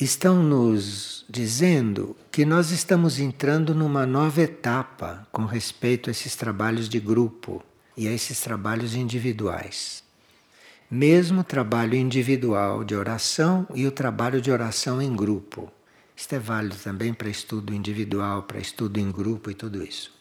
estão 0.00 0.42
nos 0.42 1.24
dizendo 1.28 2.16
que 2.32 2.44
nós 2.44 2.70
estamos 2.70 3.18
entrando 3.18 3.74
numa 3.74 4.06
nova 4.06 4.42
etapa 4.42 5.26
com 5.30 5.44
respeito 5.44 6.08
a 6.08 6.12
esses 6.12 6.34
trabalhos 6.34 6.88
de 6.88 6.98
grupo 6.98 7.62
e 7.96 8.08
a 8.08 8.12
esses 8.12 8.40
trabalhos 8.40 8.94
individuais. 8.94 10.02
Mesmo 10.90 11.40
o 11.40 11.44
trabalho 11.44 11.94
individual 11.94 12.84
de 12.84 12.94
oração 12.94 13.66
e 13.74 13.86
o 13.86 13.92
trabalho 13.92 14.40
de 14.40 14.50
oração 14.50 15.00
em 15.00 15.14
grupo. 15.14 15.72
Isto 16.16 16.34
é 16.34 16.38
válido 16.38 16.76
também 16.76 17.12
para 17.12 17.28
estudo 17.28 17.74
individual, 17.74 18.44
para 18.44 18.58
estudo 18.58 18.98
em 18.98 19.10
grupo 19.10 19.50
e 19.50 19.54
tudo 19.54 19.82
isso. 19.82 20.12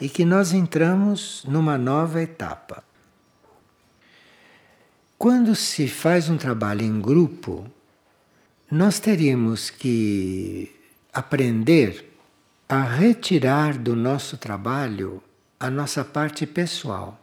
E 0.00 0.08
que 0.08 0.24
nós 0.24 0.52
entramos 0.52 1.44
numa 1.46 1.78
nova 1.78 2.20
etapa. 2.20 2.82
Quando 5.24 5.54
se 5.54 5.88
faz 5.88 6.28
um 6.28 6.36
trabalho 6.36 6.82
em 6.82 7.00
grupo, 7.00 7.64
nós 8.70 8.98
teríamos 8.98 9.70
que 9.70 10.70
aprender 11.14 12.12
a 12.68 12.82
retirar 12.82 13.78
do 13.78 13.96
nosso 13.96 14.36
trabalho 14.36 15.22
a 15.58 15.70
nossa 15.70 16.04
parte 16.04 16.44
pessoal, 16.46 17.18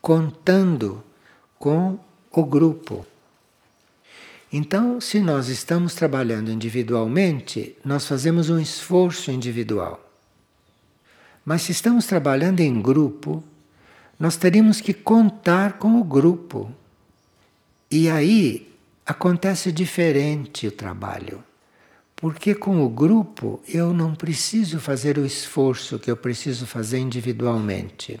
contando 0.00 1.04
com 1.58 1.98
o 2.30 2.42
grupo. 2.42 3.06
Então, 4.50 4.98
se 4.98 5.20
nós 5.20 5.48
estamos 5.48 5.94
trabalhando 5.94 6.50
individualmente, 6.50 7.76
nós 7.84 8.06
fazemos 8.06 8.48
um 8.48 8.58
esforço 8.58 9.30
individual. 9.30 10.10
Mas 11.44 11.60
se 11.60 11.72
estamos 11.72 12.06
trabalhando 12.06 12.60
em 12.60 12.80
grupo, 12.80 13.44
nós 14.18 14.38
teríamos 14.38 14.80
que 14.80 14.94
contar 14.94 15.74
com 15.74 16.00
o 16.00 16.02
grupo. 16.02 16.74
E 17.90 18.08
aí 18.08 18.72
acontece 19.04 19.70
diferente 19.70 20.66
o 20.66 20.72
trabalho. 20.72 21.42
Porque 22.16 22.54
com 22.54 22.82
o 22.82 22.88
grupo 22.88 23.60
eu 23.68 23.92
não 23.92 24.14
preciso 24.14 24.80
fazer 24.80 25.18
o 25.18 25.26
esforço 25.26 25.98
que 25.98 26.10
eu 26.10 26.16
preciso 26.16 26.66
fazer 26.66 26.98
individualmente. 26.98 28.18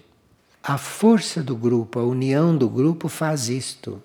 A 0.62 0.76
força 0.76 1.42
do 1.42 1.56
grupo, 1.56 1.98
a 1.98 2.04
união 2.04 2.56
do 2.56 2.68
grupo 2.68 3.08
faz 3.08 3.48
isto. 3.48 4.02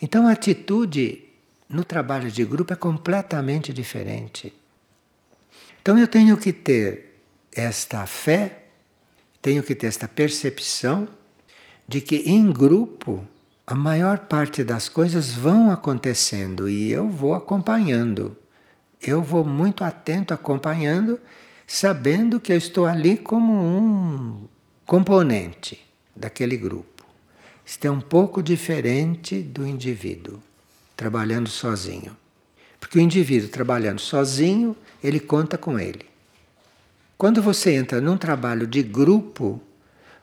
Então 0.00 0.26
a 0.26 0.32
atitude 0.32 1.22
no 1.68 1.84
trabalho 1.84 2.30
de 2.30 2.44
grupo 2.44 2.72
é 2.72 2.76
completamente 2.76 3.72
diferente. 3.72 4.52
Então 5.80 5.98
eu 5.98 6.06
tenho 6.06 6.36
que 6.36 6.52
ter 6.52 7.20
esta 7.52 8.06
fé, 8.06 8.64
tenho 9.40 9.62
que 9.62 9.74
ter 9.74 9.86
esta 9.86 10.06
percepção 10.06 11.08
de 11.88 12.00
que 12.00 12.16
em 12.16 12.50
grupo 12.50 13.26
a 13.66 13.74
maior 13.74 14.18
parte 14.18 14.62
das 14.62 14.88
coisas 14.88 15.32
vão 15.32 15.70
acontecendo 15.70 16.68
e 16.68 16.92
eu 16.92 17.08
vou 17.08 17.34
acompanhando. 17.34 18.36
Eu 19.00 19.22
vou 19.22 19.44
muito 19.44 19.82
atento 19.82 20.34
acompanhando, 20.34 21.18
sabendo 21.66 22.38
que 22.38 22.52
eu 22.52 22.58
estou 22.58 22.84
ali 22.86 23.16
como 23.16 23.52
um 23.54 24.46
componente 24.84 25.80
daquele 26.14 26.56
grupo. 26.58 27.04
Isto 27.64 27.86
é 27.86 27.90
um 27.90 28.00
pouco 28.00 28.42
diferente 28.42 29.40
do 29.40 29.66
indivíduo 29.66 30.42
trabalhando 30.94 31.48
sozinho. 31.48 32.14
Porque 32.78 32.98
o 32.98 33.00
indivíduo 33.00 33.48
trabalhando 33.48 33.98
sozinho, 33.98 34.76
ele 35.02 35.18
conta 35.18 35.56
com 35.56 35.78
ele. 35.78 36.04
Quando 37.16 37.40
você 37.40 37.74
entra 37.74 38.00
num 38.00 38.18
trabalho 38.18 38.66
de 38.66 38.82
grupo, 38.82 39.60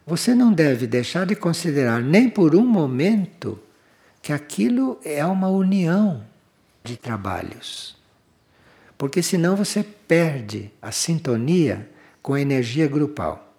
você 0.05 0.33
não 0.33 0.51
deve 0.51 0.87
deixar 0.87 1.25
de 1.25 1.35
considerar 1.35 2.01
nem 2.01 2.29
por 2.29 2.55
um 2.55 2.65
momento 2.65 3.59
que 4.21 4.33
aquilo 4.33 4.99
é 5.03 5.25
uma 5.25 5.49
união 5.49 6.23
de 6.83 6.97
trabalhos. 6.97 7.95
Porque 8.97 9.23
senão 9.23 9.55
você 9.55 9.83
perde 9.83 10.71
a 10.81 10.91
sintonia 10.91 11.89
com 12.21 12.33
a 12.33 12.41
energia 12.41 12.87
grupal. 12.87 13.53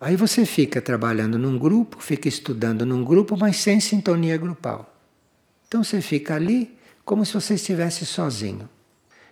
Aí 0.00 0.16
você 0.16 0.44
fica 0.44 0.80
trabalhando 0.80 1.38
num 1.38 1.58
grupo, 1.58 2.00
fica 2.00 2.28
estudando 2.28 2.84
num 2.84 3.04
grupo, 3.04 3.36
mas 3.36 3.56
sem 3.56 3.80
sintonia 3.80 4.36
grupal. 4.36 4.94
Então 5.66 5.82
você 5.82 6.00
fica 6.00 6.34
ali 6.34 6.76
como 7.04 7.24
se 7.24 7.34
você 7.34 7.54
estivesse 7.54 8.06
sozinho 8.06 8.68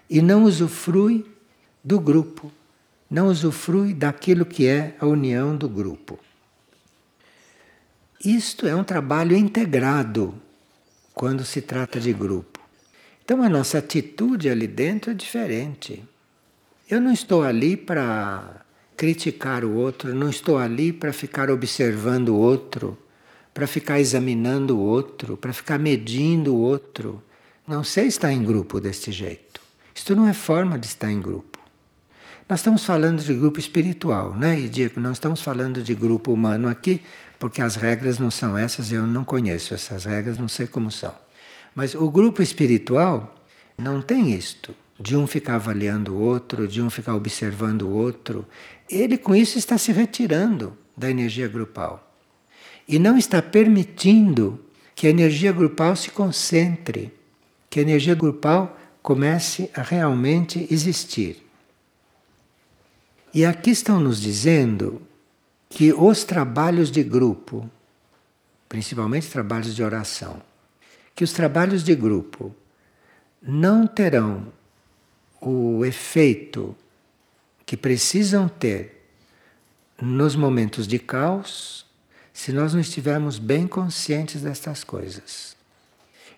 e 0.08 0.20
não 0.20 0.44
usufrui 0.44 1.24
do 1.82 1.98
grupo, 1.98 2.52
não 3.12 3.26
usufrui 3.26 3.92
daquilo 3.92 4.46
que 4.46 4.66
é 4.66 4.94
a 4.98 5.06
união 5.06 5.54
do 5.54 5.68
grupo. 5.68 6.18
Isto 8.24 8.66
é 8.66 8.74
um 8.74 8.82
trabalho 8.82 9.36
integrado 9.36 10.34
quando 11.12 11.44
se 11.44 11.60
trata 11.60 12.00
de 12.00 12.10
grupo. 12.10 12.58
Então 13.22 13.42
a 13.42 13.50
nossa 13.50 13.76
atitude 13.76 14.48
ali 14.48 14.66
dentro 14.66 15.10
é 15.10 15.14
diferente. 15.14 16.02
Eu 16.88 17.02
não 17.02 17.12
estou 17.12 17.42
ali 17.42 17.76
para 17.76 18.64
criticar 18.96 19.62
o 19.62 19.74
outro, 19.74 20.14
não 20.14 20.30
estou 20.30 20.56
ali 20.56 20.90
para 20.90 21.12
ficar 21.12 21.50
observando 21.50 22.30
o 22.30 22.38
outro, 22.38 22.96
para 23.52 23.66
ficar 23.66 24.00
examinando 24.00 24.78
o 24.78 24.80
outro, 24.80 25.36
para 25.36 25.52
ficar 25.52 25.78
medindo 25.78 26.54
o 26.54 26.60
outro. 26.60 27.22
Não 27.68 27.84
sei 27.84 28.06
estar 28.06 28.32
em 28.32 28.42
grupo 28.42 28.80
deste 28.80 29.12
jeito. 29.12 29.60
Isto 29.94 30.16
não 30.16 30.26
é 30.26 30.32
forma 30.32 30.78
de 30.78 30.86
estar 30.86 31.12
em 31.12 31.20
grupo. 31.20 31.51
Nós 32.48 32.60
estamos 32.60 32.84
falando 32.84 33.22
de 33.22 33.32
grupo 33.34 33.58
espiritual, 33.58 34.34
né? 34.34 34.58
E 34.58 34.68
de, 34.68 34.90
não 34.96 35.12
estamos 35.12 35.40
falando 35.40 35.82
de 35.82 35.94
grupo 35.94 36.32
humano 36.32 36.68
aqui, 36.68 37.00
porque 37.38 37.62
as 37.62 37.76
regras 37.76 38.18
não 38.18 38.30
são 38.30 38.56
essas, 38.56 38.92
eu 38.92 39.06
não 39.06 39.24
conheço 39.24 39.74
essas 39.74 40.04
regras, 40.04 40.38
não 40.38 40.48
sei 40.48 40.66
como 40.66 40.90
são. 40.90 41.14
Mas 41.74 41.94
o 41.94 42.10
grupo 42.10 42.42
espiritual 42.42 43.34
não 43.78 44.02
tem 44.02 44.32
isto, 44.32 44.74
de 44.98 45.16
um 45.16 45.26
ficar 45.26 45.54
avaliando 45.54 46.14
o 46.14 46.20
outro, 46.20 46.68
de 46.68 46.82
um 46.82 46.90
ficar 46.90 47.14
observando 47.14 47.82
o 47.82 47.90
outro. 47.90 48.46
Ele 48.88 49.16
com 49.16 49.34
isso 49.34 49.58
está 49.58 49.78
se 49.78 49.92
retirando 49.92 50.76
da 50.96 51.10
energia 51.10 51.48
grupal. 51.48 52.12
E 52.86 52.98
não 52.98 53.16
está 53.16 53.40
permitindo 53.40 54.60
que 54.94 55.06
a 55.06 55.10
energia 55.10 55.52
grupal 55.52 55.96
se 55.96 56.10
concentre, 56.10 57.12
que 57.70 57.78
a 57.78 57.82
energia 57.82 58.14
grupal 58.14 58.78
comece 59.02 59.70
a 59.74 59.82
realmente 59.82 60.66
existir. 60.70 61.42
E 63.34 63.46
aqui 63.46 63.70
estão 63.70 63.98
nos 63.98 64.20
dizendo 64.20 65.00
que 65.70 65.90
os 65.90 66.22
trabalhos 66.22 66.90
de 66.90 67.02
grupo, 67.02 67.68
principalmente 68.68 69.30
trabalhos 69.30 69.74
de 69.74 69.82
oração, 69.82 70.42
que 71.14 71.24
os 71.24 71.32
trabalhos 71.32 71.82
de 71.82 71.94
grupo 71.94 72.54
não 73.40 73.86
terão 73.86 74.52
o 75.40 75.82
efeito 75.82 76.76
que 77.64 77.74
precisam 77.74 78.48
ter 78.48 79.08
nos 80.00 80.36
momentos 80.36 80.86
de 80.86 80.98
caos 80.98 81.86
se 82.34 82.52
nós 82.52 82.74
não 82.74 82.80
estivermos 82.80 83.38
bem 83.38 83.66
conscientes 83.66 84.42
destas 84.42 84.84
coisas. 84.84 85.56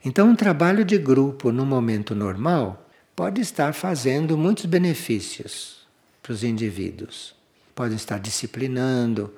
Então, 0.04 0.28
um 0.28 0.36
trabalho 0.36 0.84
de 0.84 0.96
grupo 0.96 1.50
no 1.50 1.66
momento 1.66 2.14
normal 2.14 2.88
pode 3.16 3.40
estar 3.40 3.74
fazendo 3.74 4.38
muitos 4.38 4.66
benefícios 4.66 5.83
para 6.24 6.32
os 6.32 6.42
indivíduos 6.42 7.34
pode 7.74 7.94
estar 7.94 8.18
disciplinando, 8.18 9.30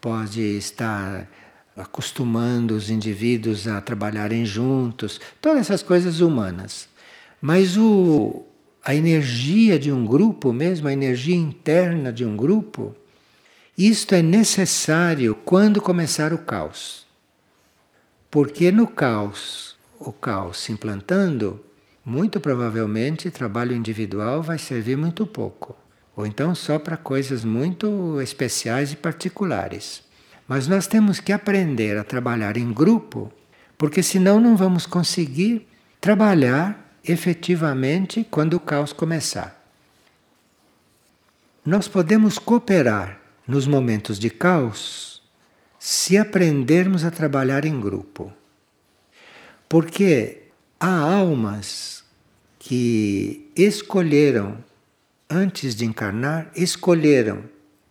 pode 0.00 0.40
estar 0.40 1.28
acostumando 1.76 2.74
os 2.74 2.90
indivíduos 2.90 3.66
a 3.66 3.80
trabalharem 3.80 4.44
juntos, 4.46 5.20
todas 5.40 5.60
essas 5.60 5.82
coisas 5.82 6.20
humanas. 6.20 6.88
Mas 7.40 7.76
o, 7.76 8.44
a 8.84 8.94
energia 8.94 9.78
de 9.78 9.90
um 9.90 10.04
grupo 10.04 10.52
mesmo, 10.52 10.86
a 10.86 10.92
energia 10.92 11.34
interna 11.36 12.12
de 12.12 12.24
um 12.24 12.36
grupo, 12.36 12.94
isto 13.76 14.14
é 14.14 14.22
necessário 14.22 15.34
quando 15.44 15.80
começar 15.80 16.32
o 16.32 16.38
caos. 16.38 17.06
Porque 18.30 18.70
no 18.70 18.86
caos, 18.86 19.76
o 19.98 20.12
caos 20.12 20.58
se 20.58 20.72
implantando, 20.72 21.64
muito 22.04 22.38
provavelmente 22.40 23.30
trabalho 23.30 23.74
individual 23.74 24.42
vai 24.42 24.58
servir 24.58 24.96
muito 24.96 25.26
pouco 25.26 25.76
ou 26.18 26.26
então 26.26 26.52
só 26.52 26.80
para 26.80 26.96
coisas 26.96 27.44
muito 27.44 28.20
especiais 28.20 28.90
e 28.90 28.96
particulares. 28.96 30.02
Mas 30.48 30.66
nós 30.66 30.88
temos 30.88 31.20
que 31.20 31.32
aprender 31.32 31.96
a 31.96 32.02
trabalhar 32.02 32.56
em 32.56 32.72
grupo, 32.72 33.32
porque 33.78 34.02
senão 34.02 34.40
não 34.40 34.56
vamos 34.56 34.84
conseguir 34.84 35.68
trabalhar 36.00 36.92
efetivamente 37.04 38.26
quando 38.28 38.54
o 38.54 38.60
caos 38.60 38.92
começar. 38.92 39.64
Nós 41.64 41.86
podemos 41.86 42.36
cooperar 42.36 43.20
nos 43.46 43.68
momentos 43.68 44.18
de 44.18 44.28
caos 44.28 45.22
se 45.78 46.18
aprendermos 46.18 47.04
a 47.04 47.12
trabalhar 47.12 47.64
em 47.64 47.78
grupo. 47.78 48.32
Porque 49.68 50.48
há 50.80 50.98
almas 50.98 52.02
que 52.58 53.48
escolheram, 53.54 54.66
antes 55.28 55.74
de 55.74 55.84
encarnar, 55.84 56.50
escolheram 56.54 57.44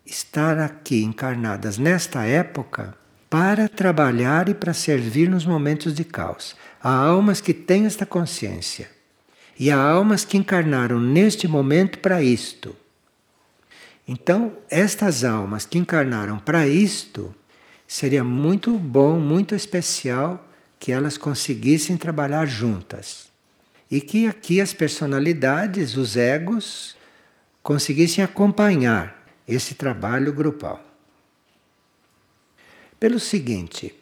estar 0.05 0.57
aqui 0.57 1.03
encarnadas 1.03 1.77
nesta 1.77 2.25
época 2.25 2.95
para 3.29 3.67
trabalhar 3.67 4.49
e 4.49 4.53
para 4.53 4.73
servir 4.73 5.29
nos 5.29 5.45
momentos 5.45 5.93
de 5.93 6.03
caos. 6.03 6.55
Há 6.81 6.89
almas 6.95 7.41
que 7.41 7.53
têm 7.53 7.85
esta 7.85 8.05
consciência. 8.05 8.89
E 9.59 9.69
há 9.69 9.79
almas 9.79 10.23
que 10.23 10.37
encarnaram 10.37 10.99
neste 10.99 11.47
momento 11.47 11.99
para 11.99 12.21
isto. 12.21 12.75
Então, 14.07 14.53
estas 14.69 15.23
almas 15.23 15.65
que 15.65 15.77
encarnaram 15.77 16.39
para 16.39 16.67
isto, 16.67 17.35
seria 17.87 18.23
muito 18.23 18.77
bom, 18.77 19.19
muito 19.19 19.53
especial 19.53 20.47
que 20.79 20.91
elas 20.91 21.17
conseguissem 21.17 21.97
trabalhar 21.97 22.45
juntas. 22.45 23.27
E 23.89 23.99
que 23.99 24.27
aqui 24.27 24.61
as 24.61 24.73
personalidades, 24.73 25.97
os 25.97 26.15
egos, 26.15 26.96
conseguissem 27.67 28.23
acompanhar 28.23 29.27
esse 29.45 29.75
trabalho 29.75 30.31
grupal. 30.31 30.81
Pelo 32.97 33.19
seguinte, 33.19 33.93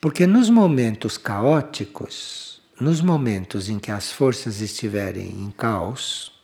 porque 0.00 0.28
nos 0.28 0.48
momentos 0.48 1.18
caóticos, 1.18 2.62
nos 2.80 3.00
momentos 3.00 3.68
em 3.68 3.80
que 3.80 3.90
as 3.90 4.12
forças 4.12 4.60
estiverem 4.60 5.26
em 5.26 5.50
caos, 5.50 6.40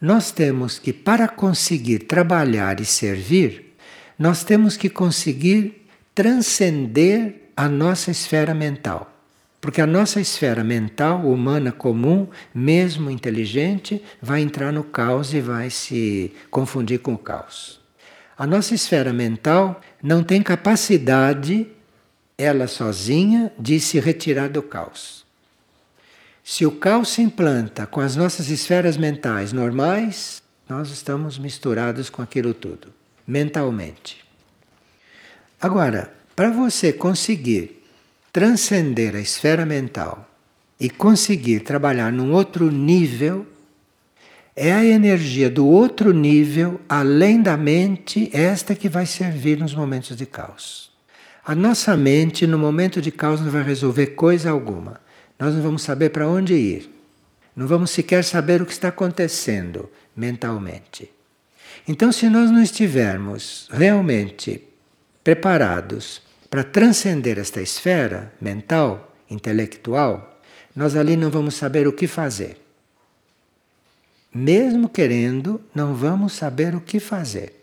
nós 0.00 0.30
temos 0.30 0.78
que, 0.78 0.94
para 0.94 1.28
conseguir 1.28 1.98
trabalhar 1.98 2.80
e 2.80 2.86
servir, 2.86 3.76
nós 4.18 4.42
temos 4.42 4.78
que 4.78 4.88
conseguir 4.88 5.86
transcender 6.14 7.50
a 7.54 7.68
nossa 7.68 8.10
esfera 8.10 8.54
mental. 8.54 9.17
Porque 9.60 9.80
a 9.80 9.86
nossa 9.86 10.20
esfera 10.20 10.62
mental, 10.62 11.26
humana 11.26 11.72
comum, 11.72 12.28
mesmo 12.54 13.10
inteligente, 13.10 14.02
vai 14.22 14.40
entrar 14.40 14.72
no 14.72 14.84
caos 14.84 15.34
e 15.34 15.40
vai 15.40 15.68
se 15.68 16.32
confundir 16.50 17.00
com 17.00 17.14
o 17.14 17.18
caos. 17.18 17.80
A 18.36 18.46
nossa 18.46 18.72
esfera 18.72 19.12
mental 19.12 19.80
não 20.00 20.22
tem 20.22 20.42
capacidade, 20.42 21.66
ela 22.36 22.68
sozinha, 22.68 23.52
de 23.58 23.80
se 23.80 23.98
retirar 23.98 24.48
do 24.48 24.62
caos. 24.62 25.26
Se 26.44 26.64
o 26.64 26.70
caos 26.70 27.08
se 27.08 27.20
implanta 27.20 27.84
com 27.84 28.00
as 28.00 28.14
nossas 28.14 28.48
esferas 28.48 28.96
mentais 28.96 29.52
normais, 29.52 30.40
nós 30.68 30.90
estamos 30.90 31.36
misturados 31.36 32.08
com 32.08 32.22
aquilo 32.22 32.54
tudo, 32.54 32.94
mentalmente. 33.26 34.24
Agora, 35.60 36.12
para 36.36 36.50
você 36.50 36.92
conseguir 36.92 37.77
transcender 38.32 39.14
a 39.14 39.20
esfera 39.20 39.64
mental 39.64 40.28
e 40.78 40.88
conseguir 40.88 41.60
trabalhar 41.60 42.12
num 42.12 42.32
outro 42.32 42.70
nível, 42.70 43.46
é 44.54 44.72
a 44.72 44.84
energia 44.84 45.48
do 45.48 45.66
outro 45.66 46.12
nível, 46.12 46.80
além 46.88 47.40
da 47.40 47.56
mente, 47.56 48.28
esta 48.32 48.74
que 48.74 48.88
vai 48.88 49.06
servir 49.06 49.58
nos 49.58 49.74
momentos 49.74 50.16
de 50.16 50.26
caos. 50.26 50.90
A 51.44 51.54
nossa 51.54 51.96
mente, 51.96 52.46
no 52.46 52.58
momento 52.58 53.00
de 53.00 53.10
caos, 53.10 53.40
não 53.40 53.50
vai 53.50 53.62
resolver 53.62 54.08
coisa 54.08 54.50
alguma. 54.50 55.00
Nós 55.38 55.54
não 55.54 55.62
vamos 55.62 55.82
saber 55.82 56.10
para 56.10 56.28
onde 56.28 56.54
ir. 56.54 56.90
Não 57.54 57.66
vamos 57.66 57.90
sequer 57.90 58.22
saber 58.22 58.60
o 58.60 58.66
que 58.66 58.72
está 58.72 58.88
acontecendo 58.88 59.88
mentalmente. 60.14 61.10
Então, 61.86 62.12
se 62.12 62.28
nós 62.28 62.50
não 62.50 62.62
estivermos 62.62 63.68
realmente 63.72 64.62
preparados 65.24 66.20
para 66.50 66.64
transcender 66.64 67.38
esta 67.38 67.60
esfera 67.60 68.32
mental, 68.40 69.14
intelectual, 69.30 70.40
nós 70.74 70.96
ali 70.96 71.16
não 71.16 71.30
vamos 71.30 71.54
saber 71.54 71.86
o 71.86 71.92
que 71.92 72.06
fazer. 72.06 72.56
Mesmo 74.32 74.88
querendo, 74.88 75.60
não 75.74 75.94
vamos 75.94 76.34
saber 76.34 76.74
o 76.74 76.80
que 76.80 77.00
fazer, 77.00 77.54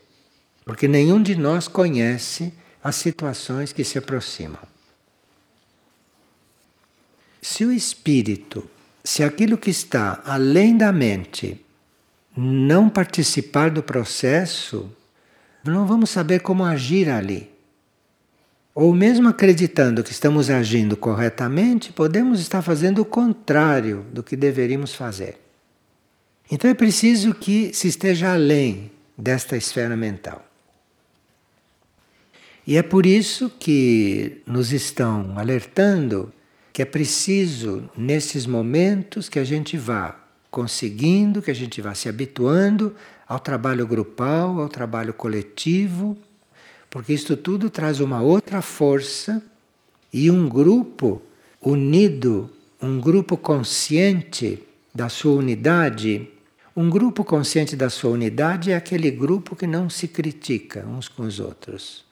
porque 0.65 0.87
nenhum 0.87 1.21
de 1.21 1.35
nós 1.35 1.67
conhece 1.67 2.53
as 2.83 2.95
situações 2.95 3.71
que 3.71 3.83
se 3.83 3.97
aproximam. 3.97 4.61
Se 7.41 7.63
o 7.63 7.71
espírito, 7.71 8.67
se 9.03 9.23
aquilo 9.23 9.57
que 9.57 9.69
está 9.69 10.21
além 10.25 10.75
da 10.75 10.91
mente 10.91 11.63
não 12.35 12.89
participar 12.89 13.69
do 13.69 13.81
processo, 13.81 14.91
não 15.63 15.87
vamos 15.87 16.09
saber 16.09 16.41
como 16.41 16.65
agir 16.65 17.09
ali. 17.09 17.54
Ou 18.75 18.93
mesmo 18.93 19.29
acreditando 19.29 20.03
que 20.03 20.11
estamos 20.11 20.49
agindo 20.49 20.97
corretamente, 20.97 21.93
podemos 21.93 22.41
estar 22.41 22.61
fazendo 22.61 23.01
o 23.01 23.05
contrário 23.05 24.05
do 24.11 24.21
que 24.21 24.35
deveríamos 24.35 24.93
fazer. 24.93 25.39
Então 26.51 26.69
é 26.69 26.73
preciso 26.73 27.33
que 27.33 27.73
se 27.73 27.87
esteja 27.87 28.33
além 28.33 28.91
desta 29.17 29.55
esfera 29.55 29.95
mental. 29.95 30.45
E 32.67 32.75
é 32.75 32.83
por 32.83 33.05
isso 33.05 33.49
que 33.49 34.41
nos 34.45 34.73
estão 34.73 35.37
alertando 35.37 36.33
que 36.73 36.81
é 36.81 36.85
preciso, 36.85 37.89
nesses 37.95 38.45
momentos, 38.45 39.29
que 39.29 39.39
a 39.39 39.45
gente 39.45 39.77
vá 39.77 40.19
conseguindo, 40.51 41.41
que 41.41 41.49
a 41.49 41.55
gente 41.55 41.79
vá 41.79 41.95
se 41.95 42.09
habituando 42.09 42.93
ao 43.25 43.39
trabalho 43.39 43.87
grupal, 43.87 44.59
ao 44.59 44.67
trabalho 44.67 45.13
coletivo, 45.13 46.17
porque 46.89 47.13
isto 47.13 47.35
tudo 47.35 47.69
traz 47.69 47.99
uma 47.99 48.21
outra 48.21 48.61
força 48.61 49.41
e 50.13 50.31
um 50.31 50.47
grupo 50.47 51.21
unido, 51.61 52.49
um 52.81 52.99
grupo 52.99 53.35
consciente 53.35 54.63
da 54.93 55.09
sua 55.09 55.33
unidade. 55.33 56.29
Um 56.75 56.89
grupo 56.89 57.23
consciente 57.23 57.75
da 57.75 57.89
sua 57.89 58.11
unidade 58.11 58.71
é 58.71 58.75
aquele 58.75 59.11
grupo 59.11 59.55
que 59.55 59.67
não 59.67 59.89
se 59.89 60.07
critica 60.07 60.85
uns 60.85 61.07
com 61.07 61.23
os 61.23 61.39
outros, 61.39 62.05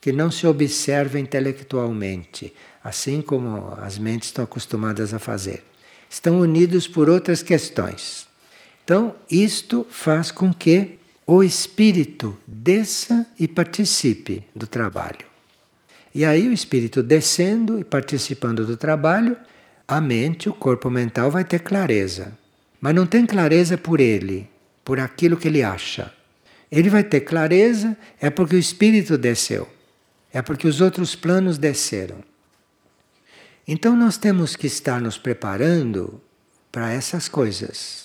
que 0.00 0.10
não 0.10 0.30
se 0.30 0.46
observa 0.46 1.18
intelectualmente, 1.18 2.52
assim 2.82 3.20
como 3.22 3.74
as 3.78 3.98
mentes 3.98 4.28
estão 4.28 4.44
acostumadas 4.44 5.14
a 5.14 5.18
fazer. 5.18 5.62
Estão 6.08 6.40
unidos 6.40 6.86
por 6.86 7.08
outras 7.08 7.42
questões. 7.42 8.26
Então, 8.84 9.14
isto 9.30 9.86
faz 9.90 10.30
com 10.30 10.52
que 10.52 10.98
o 11.26 11.42
espírito 11.42 12.36
desça 12.46 13.26
e 13.38 13.48
participe 13.48 14.44
do 14.54 14.66
trabalho. 14.66 15.26
E 16.14 16.24
aí, 16.24 16.46
o 16.46 16.52
espírito 16.52 17.02
descendo 17.02 17.80
e 17.80 17.84
participando 17.84 18.66
do 18.66 18.76
trabalho, 18.76 19.36
a 19.88 20.00
mente, 20.00 20.48
o 20.48 20.54
corpo 20.54 20.90
mental 20.90 21.30
vai 21.30 21.44
ter 21.44 21.60
clareza. 21.60 22.36
Mas 22.80 22.94
não 22.94 23.06
tem 23.06 23.26
clareza 23.26 23.76
por 23.78 24.00
ele, 24.00 24.48
por 24.84 25.00
aquilo 25.00 25.36
que 25.36 25.48
ele 25.48 25.62
acha. 25.62 26.12
Ele 26.70 26.90
vai 26.90 27.02
ter 27.02 27.20
clareza 27.20 27.96
é 28.20 28.28
porque 28.30 28.54
o 28.54 28.58
espírito 28.58 29.16
desceu, 29.16 29.68
é 30.32 30.42
porque 30.42 30.68
os 30.68 30.80
outros 30.80 31.16
planos 31.16 31.56
desceram. 31.56 32.18
Então, 33.66 33.96
nós 33.96 34.18
temos 34.18 34.54
que 34.54 34.66
estar 34.66 35.00
nos 35.00 35.16
preparando 35.16 36.20
para 36.70 36.92
essas 36.92 37.28
coisas. 37.28 38.03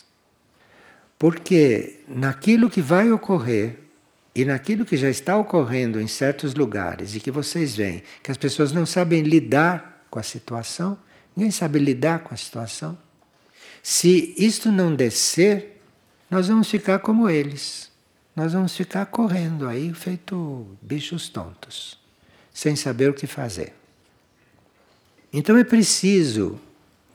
Porque 1.19 1.99
naquilo 2.07 2.69
que 2.69 2.81
vai 2.81 3.11
ocorrer 3.11 3.77
e 4.33 4.45
naquilo 4.45 4.85
que 4.85 4.95
já 4.95 5.09
está 5.09 5.35
ocorrendo 5.35 5.99
em 5.99 6.07
certos 6.07 6.55
lugares 6.55 7.13
e 7.13 7.19
que 7.19 7.29
vocês 7.29 7.75
veem 7.75 8.01
que 8.23 8.31
as 8.31 8.37
pessoas 8.37 8.71
não 8.71 8.85
sabem 8.85 9.21
lidar 9.21 10.05
com 10.09 10.17
a 10.17 10.23
situação, 10.23 10.97
ninguém 11.35 11.51
sabe 11.51 11.77
lidar 11.77 12.19
com 12.19 12.33
a 12.33 12.37
situação. 12.37 12.97
Se 13.83 14.33
isto 14.37 14.71
não 14.71 14.95
descer, 14.95 15.81
nós 16.31 16.47
vamos 16.47 16.69
ficar 16.69 16.99
como 16.99 17.29
eles. 17.29 17.91
Nós 18.33 18.53
vamos 18.53 18.73
ficar 18.75 19.05
correndo 19.07 19.67
aí, 19.67 19.93
feito 19.93 20.65
bichos 20.81 21.27
tontos, 21.27 21.99
sem 22.53 22.77
saber 22.77 23.09
o 23.09 23.13
que 23.13 23.27
fazer. 23.27 23.73
Então 25.33 25.57
é 25.57 25.65
preciso 25.65 26.57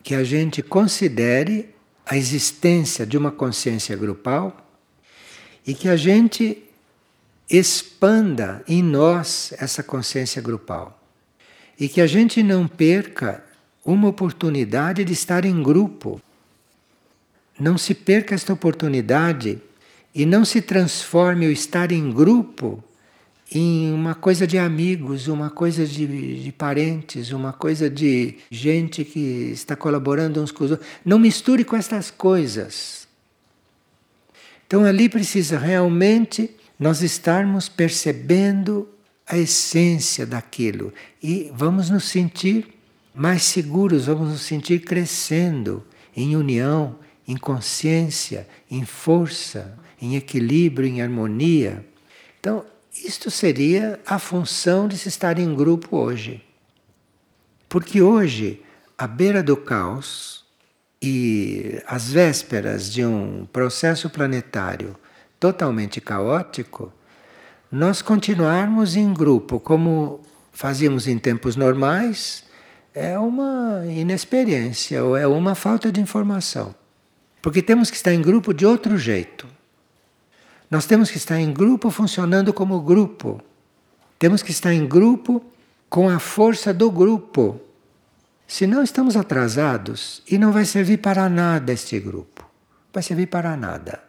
que 0.02 0.14
a 0.14 0.22
gente 0.22 0.62
considere 0.62 1.73
a 2.06 2.16
existência 2.16 3.06
de 3.06 3.16
uma 3.16 3.30
consciência 3.30 3.96
grupal 3.96 4.56
e 5.66 5.74
que 5.74 5.88
a 5.88 5.96
gente 5.96 6.62
expanda 7.48 8.62
em 8.68 8.82
nós 8.82 9.52
essa 9.58 9.82
consciência 9.82 10.40
grupal. 10.40 11.00
E 11.78 11.88
que 11.88 12.00
a 12.00 12.06
gente 12.06 12.42
não 12.42 12.68
perca 12.68 13.44
uma 13.84 14.08
oportunidade 14.08 15.04
de 15.04 15.12
estar 15.12 15.44
em 15.44 15.62
grupo. 15.62 16.20
Não 17.58 17.76
se 17.76 17.94
perca 17.94 18.34
esta 18.34 18.52
oportunidade 18.52 19.60
e 20.14 20.24
não 20.24 20.44
se 20.44 20.62
transforme 20.62 21.46
o 21.46 21.50
estar 21.50 21.90
em 21.90 22.10
grupo 22.10 22.82
em 23.52 23.92
uma 23.92 24.14
coisa 24.14 24.46
de 24.46 24.58
amigos, 24.58 25.28
uma 25.28 25.50
coisa 25.50 25.86
de, 25.86 26.42
de, 26.42 26.52
parentes, 26.52 27.30
uma 27.30 27.52
coisa 27.52 27.88
de 27.90 28.36
gente 28.50 29.04
que 29.04 29.50
está 29.52 29.76
colaborando 29.76 30.42
uns 30.42 30.50
com 30.50 30.64
os 30.64 30.70
outros. 30.72 30.88
Não 31.04 31.18
misture 31.18 31.64
com 31.64 31.76
estas 31.76 32.10
coisas. 32.10 33.06
Então 34.66 34.84
ali 34.84 35.08
precisa 35.08 35.58
realmente 35.58 36.50
nós 36.78 37.02
estarmos 37.02 37.68
percebendo 37.68 38.88
a 39.26 39.38
essência 39.38 40.26
daquilo 40.26 40.92
e 41.22 41.50
vamos 41.54 41.88
nos 41.90 42.04
sentir 42.04 42.66
mais 43.14 43.42
seguros, 43.44 44.06
vamos 44.06 44.30
nos 44.30 44.42
sentir 44.42 44.80
crescendo 44.80 45.84
em 46.16 46.36
união, 46.36 46.96
em 47.26 47.36
consciência, 47.36 48.46
em 48.70 48.84
força, 48.84 49.78
em 50.00 50.16
equilíbrio, 50.16 50.88
em 50.88 51.00
harmonia. 51.00 51.84
Então, 52.40 52.64
isto 53.04 53.30
seria 53.30 54.00
a 54.06 54.18
função 54.18 54.88
de 54.88 54.96
se 54.96 55.08
estar 55.08 55.38
em 55.38 55.54
grupo 55.54 55.96
hoje. 55.96 56.42
Porque 57.68 58.00
hoje, 58.00 58.62
à 58.96 59.06
beira 59.06 59.42
do 59.42 59.56
caos 59.56 60.44
e 61.02 61.82
às 61.86 62.10
vésperas 62.10 62.90
de 62.90 63.04
um 63.04 63.46
processo 63.52 64.08
planetário 64.08 64.96
totalmente 65.38 66.00
caótico, 66.00 66.92
nós 67.70 68.00
continuarmos 68.00 68.96
em 68.96 69.12
grupo 69.12 69.60
como 69.60 70.20
fazíamos 70.52 71.06
em 71.06 71.18
tempos 71.18 71.56
normais 71.56 72.44
é 72.94 73.18
uma 73.18 73.82
inexperiência 73.86 75.04
ou 75.04 75.16
é 75.16 75.26
uma 75.26 75.54
falta 75.54 75.90
de 75.90 76.00
informação. 76.00 76.74
Porque 77.42 77.60
temos 77.60 77.90
que 77.90 77.96
estar 77.96 78.14
em 78.14 78.22
grupo 78.22 78.54
de 78.54 78.64
outro 78.64 78.96
jeito. 78.96 79.46
Nós 80.70 80.86
temos 80.86 81.10
que 81.10 81.16
estar 81.16 81.38
em 81.38 81.52
grupo 81.52 81.90
funcionando 81.90 82.52
como 82.52 82.80
grupo. 82.80 83.40
Temos 84.18 84.42
que 84.42 84.50
estar 84.50 84.72
em 84.72 84.86
grupo 84.86 85.44
com 85.88 86.08
a 86.08 86.18
força 86.18 86.72
do 86.72 86.90
grupo. 86.90 87.60
Senão 88.46 88.82
estamos 88.82 89.16
atrasados 89.16 90.22
e 90.30 90.38
não 90.38 90.52
vai 90.52 90.64
servir 90.64 90.98
para 90.98 91.28
nada 91.28 91.72
este 91.72 91.98
grupo. 91.98 92.48
Vai 92.92 93.02
servir 93.02 93.26
para 93.26 93.56
nada. 93.56 94.02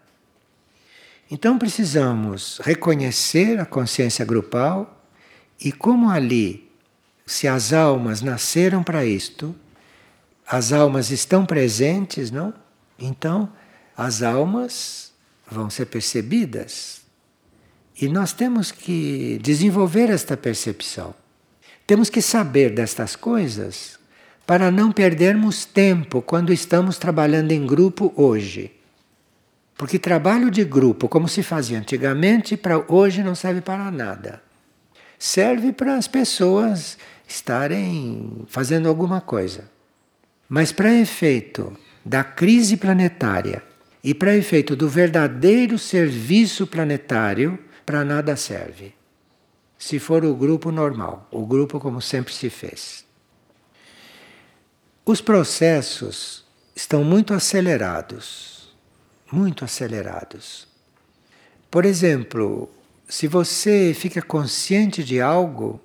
Então 1.30 1.58
precisamos 1.58 2.60
reconhecer 2.64 3.60
a 3.60 3.66
consciência 3.66 4.24
grupal 4.24 5.04
e 5.60 5.72
como 5.72 6.10
ali, 6.10 6.70
se 7.26 7.48
as 7.48 7.74
almas 7.74 8.22
nasceram 8.22 8.84
para 8.84 9.06
isto, 9.06 9.56
as 10.48 10.72
almas 10.72 11.10
estão 11.10 11.46
presentes, 11.46 12.30
não? 12.30 12.54
Então, 13.00 13.50
as 13.98 14.22
almas 14.22 15.05
vão 15.50 15.70
ser 15.70 15.86
percebidas. 15.86 17.02
E 18.00 18.10
nós 18.10 18.34
temos 18.34 18.72
que 18.72 19.40
desenvolver 19.42 20.10
esta 20.10 20.36
percepção. 20.36 21.16
Temos 21.88 22.10
que 22.10 22.22
saber 22.22 22.72
destas 22.72 23.16
coisas 23.16 23.98
para 24.46 24.70
não 24.70 24.92
perdermos 24.92 25.66
tempo 25.66 26.22
quando 26.22 26.52
estamos 26.52 26.98
trabalhando 26.98 27.52
em 27.52 27.66
grupo 27.66 28.14
hoje. 28.16 28.72
Porque 29.78 30.00
trabalho 30.00 30.50
de 30.50 30.64
grupo, 30.64 31.08
como 31.08 31.28
se 31.28 31.44
fazia 31.44 31.78
antigamente, 31.78 32.56
para 32.56 32.84
hoje 32.92 33.24
não 33.24 33.36
serve 33.36 33.62
para 33.62 33.92
nada. 33.92 34.42
Serve 35.18 35.72
para 35.72 35.96
as 35.96 36.08
pessoas 36.08 36.98
estarem 37.28 38.46
fazendo 38.48 38.88
alguma 38.88 39.22
coisa. 39.22 39.70
Mas 40.48 40.72
para 40.72 40.94
efeito 40.94 41.76
da 42.04 42.24
crise 42.24 42.78
planetária 42.78 43.64
e 44.06 44.14
para 44.14 44.38
efeito 44.38 44.76
do 44.76 44.88
verdadeiro 44.88 45.78
serviço 45.78 46.66
planetário, 46.66 47.60
para 47.86 48.06
nada 48.06 48.38
serve. 48.38 48.94
Se 49.78 50.00
for 50.00 50.24
o 50.24 50.34
grupo 50.34 50.72
normal, 50.72 51.28
o 51.30 51.46
grupo 51.46 51.80
como 51.80 52.02
sempre 52.02 52.34
se 52.34 52.50
fez. 52.50 53.04
Os 55.06 55.20
processos 55.20 56.46
estão 56.74 57.04
muito 57.04 57.34
acelerados 57.34 58.56
muito 59.32 59.66
acelerados. 59.66 60.68
Por 61.70 61.86
exemplo, 61.86 62.70
se 63.08 63.28
você 63.28 63.94
fica 63.94 64.22
consciente 64.22 65.04
de 65.04 65.20
algo, 65.20 65.82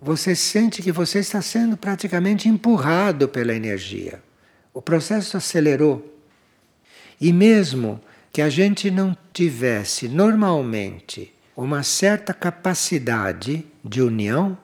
você 0.00 0.34
sente 0.34 0.82
que 0.82 0.92
você 0.92 1.18
está 1.18 1.42
sendo 1.42 1.76
praticamente 1.76 2.48
empurrado 2.48 3.28
pela 3.28 3.54
energia. 3.54 4.22
O 4.72 4.80
processo 4.80 5.36
acelerou. 5.36 6.19
E 7.20 7.32
mesmo 7.32 8.00
que 8.32 8.40
a 8.40 8.48
gente 8.48 8.90
não 8.90 9.16
tivesse 9.32 10.08
normalmente 10.08 11.32
uma 11.56 11.82
certa 11.82 12.32
capacidade 12.32 13.66
de 13.84 14.00
união, 14.00 14.56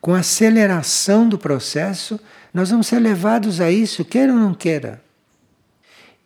com 0.00 0.14
a 0.14 0.18
aceleração 0.18 1.28
do 1.28 1.38
processo, 1.38 2.18
nós 2.52 2.70
vamos 2.70 2.88
ser 2.88 2.98
levados 2.98 3.60
a 3.60 3.70
isso, 3.70 4.04
queira 4.04 4.32
ou 4.32 4.38
não 4.38 4.52
queira. 4.52 5.02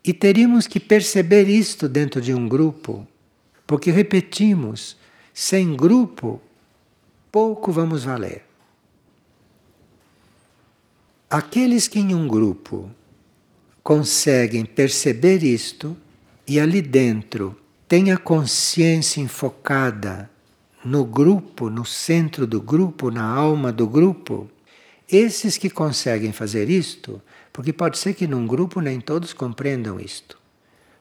E 0.02 0.12
teríamos 0.12 0.66
que 0.66 0.80
perceber 0.80 1.48
isto 1.48 1.88
dentro 1.88 2.20
de 2.20 2.32
um 2.32 2.48
grupo, 2.48 3.06
porque 3.66 3.90
repetimos, 3.90 4.96
sem 5.34 5.76
grupo, 5.76 6.40
pouco 7.30 7.70
vamos 7.70 8.04
valer. 8.04 8.44
Aqueles 11.30 11.86
que 11.86 11.98
em 11.98 12.14
um 12.14 12.26
grupo 12.26 12.90
conseguem 13.88 14.66
perceber 14.66 15.42
isto 15.42 15.96
e 16.46 16.60
ali 16.60 16.82
dentro 16.82 17.58
têm 17.88 18.12
a 18.12 18.18
consciência 18.18 19.18
enfocada 19.18 20.28
no 20.84 21.06
grupo, 21.06 21.70
no 21.70 21.86
centro 21.86 22.46
do 22.46 22.60
grupo, 22.60 23.10
na 23.10 23.24
alma 23.24 23.72
do 23.72 23.86
grupo, 23.86 24.46
esses 25.10 25.56
que 25.56 25.70
conseguem 25.70 26.32
fazer 26.32 26.68
isto 26.68 27.18
porque 27.50 27.72
pode 27.72 27.96
ser 27.96 28.12
que 28.12 28.26
num 28.26 28.46
grupo 28.46 28.82
nem 28.82 29.00
todos 29.00 29.32
compreendam 29.32 29.98
isto. 29.98 30.38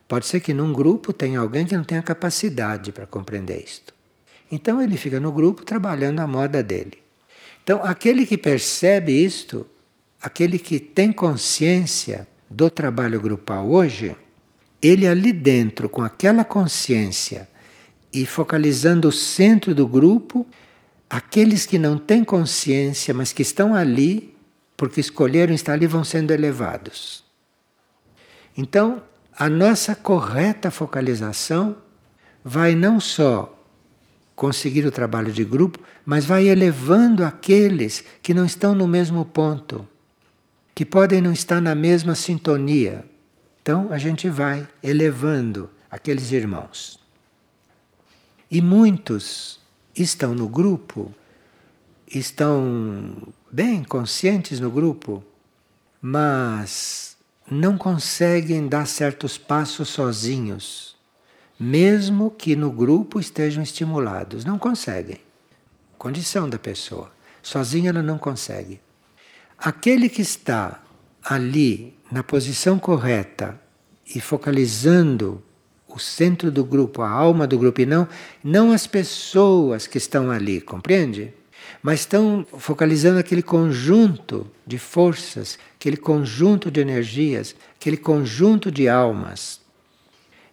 Pode 0.08 0.26
ser 0.26 0.39
que 0.39 0.54
num 0.54 0.71
grupo 0.71 1.12
tenha 1.12 1.41
alguém 1.41 1.65
que 1.65 1.76
não 1.76 1.84
tenha 1.84 2.02
capacidade 2.02 2.93
para 2.93 3.06
compreender 3.06 3.62
isto. 3.62 3.93
Então 4.50 4.82
ele 4.82 4.95
fica 4.95 5.19
no 5.19 5.34
grupo 5.34 5.65
trabalhando 5.65 6.21
a 6.21 6.26
moda 6.26 6.63
dele. 6.63 7.00
Então 7.62 7.84
aquele 7.84 8.26
que 8.26 8.38
percebe 8.38 9.12
isto, 9.12 9.67
aquele 10.21 10.58
que 10.58 10.80
tem 10.80 11.12
consciência 11.12 12.26
do 12.49 12.69
trabalho 12.69 13.19
grupal 13.19 13.69
hoje, 13.69 14.15
ele 14.81 15.07
ali 15.07 15.33
dentro, 15.33 15.89
com 15.89 16.01
aquela 16.01 16.43
consciência 16.43 17.47
e 18.13 18.25
focalizando 18.25 19.07
o 19.07 19.12
centro 19.12 19.75
do 19.75 19.88
grupo, 19.88 20.45
aqueles 21.10 21.65
que 21.65 21.77
não 21.77 21.97
têm 21.97 22.23
consciência, 22.23 23.13
mas 23.13 23.33
que 23.33 23.41
estão 23.41 23.75
ali 23.75 24.38
porque 24.77 25.01
escolheram 25.01 25.55
estar 25.55 25.73
ali, 25.73 25.88
vão 25.88 26.03
sendo 26.03 26.31
elevados. 26.31 27.23
Então, 28.55 29.01
a 29.36 29.49
nossa 29.49 29.95
correta 29.95 30.69
focalização 30.69 31.75
vai 32.43 32.75
não 32.75 32.99
só 32.99 33.53
conseguir 34.36 34.86
o 34.86 34.91
trabalho 34.91 35.31
de 35.31 35.43
grupo, 35.43 35.79
mas 36.05 36.25
vai 36.25 36.47
elevando 36.47 37.25
aqueles 37.25 38.03
que 38.21 38.36
não 38.36 38.45
estão 38.45 38.75
no 38.75 38.88
mesmo 38.88 39.25
ponto, 39.25 39.88
que 40.77 40.85
podem 40.85 41.21
não 41.21 41.31
estar 41.31 41.59
na 41.59 41.73
mesma 41.73 42.13
sintonia. 42.13 43.03
Então, 43.59 43.87
a 43.91 43.97
gente 43.97 44.29
vai 44.29 44.67
elevando 44.83 45.71
aqueles 45.89 46.31
irmãos. 46.31 46.99
E 48.51 48.61
muitos 48.61 49.59
estão 49.95 50.35
no 50.35 50.47
grupo, 50.47 51.11
estão 52.07 53.17
bem 53.51 53.83
conscientes 53.83 54.59
no 54.59 54.69
grupo, 54.69 55.23
mas 55.99 57.17
não 57.49 57.75
conseguem 57.75 58.67
dar 58.67 58.85
certos 58.85 59.35
passos 59.35 59.89
sozinhos, 59.89 60.95
mesmo 61.59 62.29
que 62.29 62.55
no 62.55 62.69
grupo 62.71 63.19
estejam 63.19 63.63
estimulados. 63.63 64.45
Não 64.45 64.59
conseguem. 64.59 65.21
Condição 65.97 66.47
da 66.47 66.59
pessoa. 66.59 67.11
Sozinha 67.41 67.89
ela 67.89 68.03
não 68.03 68.19
consegue. 68.19 68.79
Aquele 69.58 70.10
que 70.10 70.22
está 70.22 70.82
ali 71.24 71.93
na 72.12 72.24
posição 72.24 72.78
correta 72.78 73.60
e 74.15 74.22
focalizando 74.22 75.43
o 75.88 76.00
centro 76.00 76.52
do 76.52 76.63
grupo, 76.63 77.02
a 77.02 77.10
alma 77.10 77.48
do 77.48 77.58
grupo, 77.58 77.82
e 77.82 77.86
não, 77.86 78.08
não 78.43 78.72
as 78.72 78.86
pessoas 78.86 79.88
que 79.88 79.98
estão 79.98 80.30
ali, 80.30 80.62
compreende? 80.62 81.34
mas 81.82 82.02
estão 82.02 82.46
focalizando 82.58 83.20
aquele 83.20 83.43
conjunto 83.43 84.50
de 84.65 84.78
forças, 84.78 85.58
aquele 85.76 85.98
conjunto 85.98 86.72
de 86.72 86.80
energias, 86.80 87.56
aquele 87.80 87.98
conjunto 87.98 88.72
de 88.72 88.88
almas. 88.88 89.62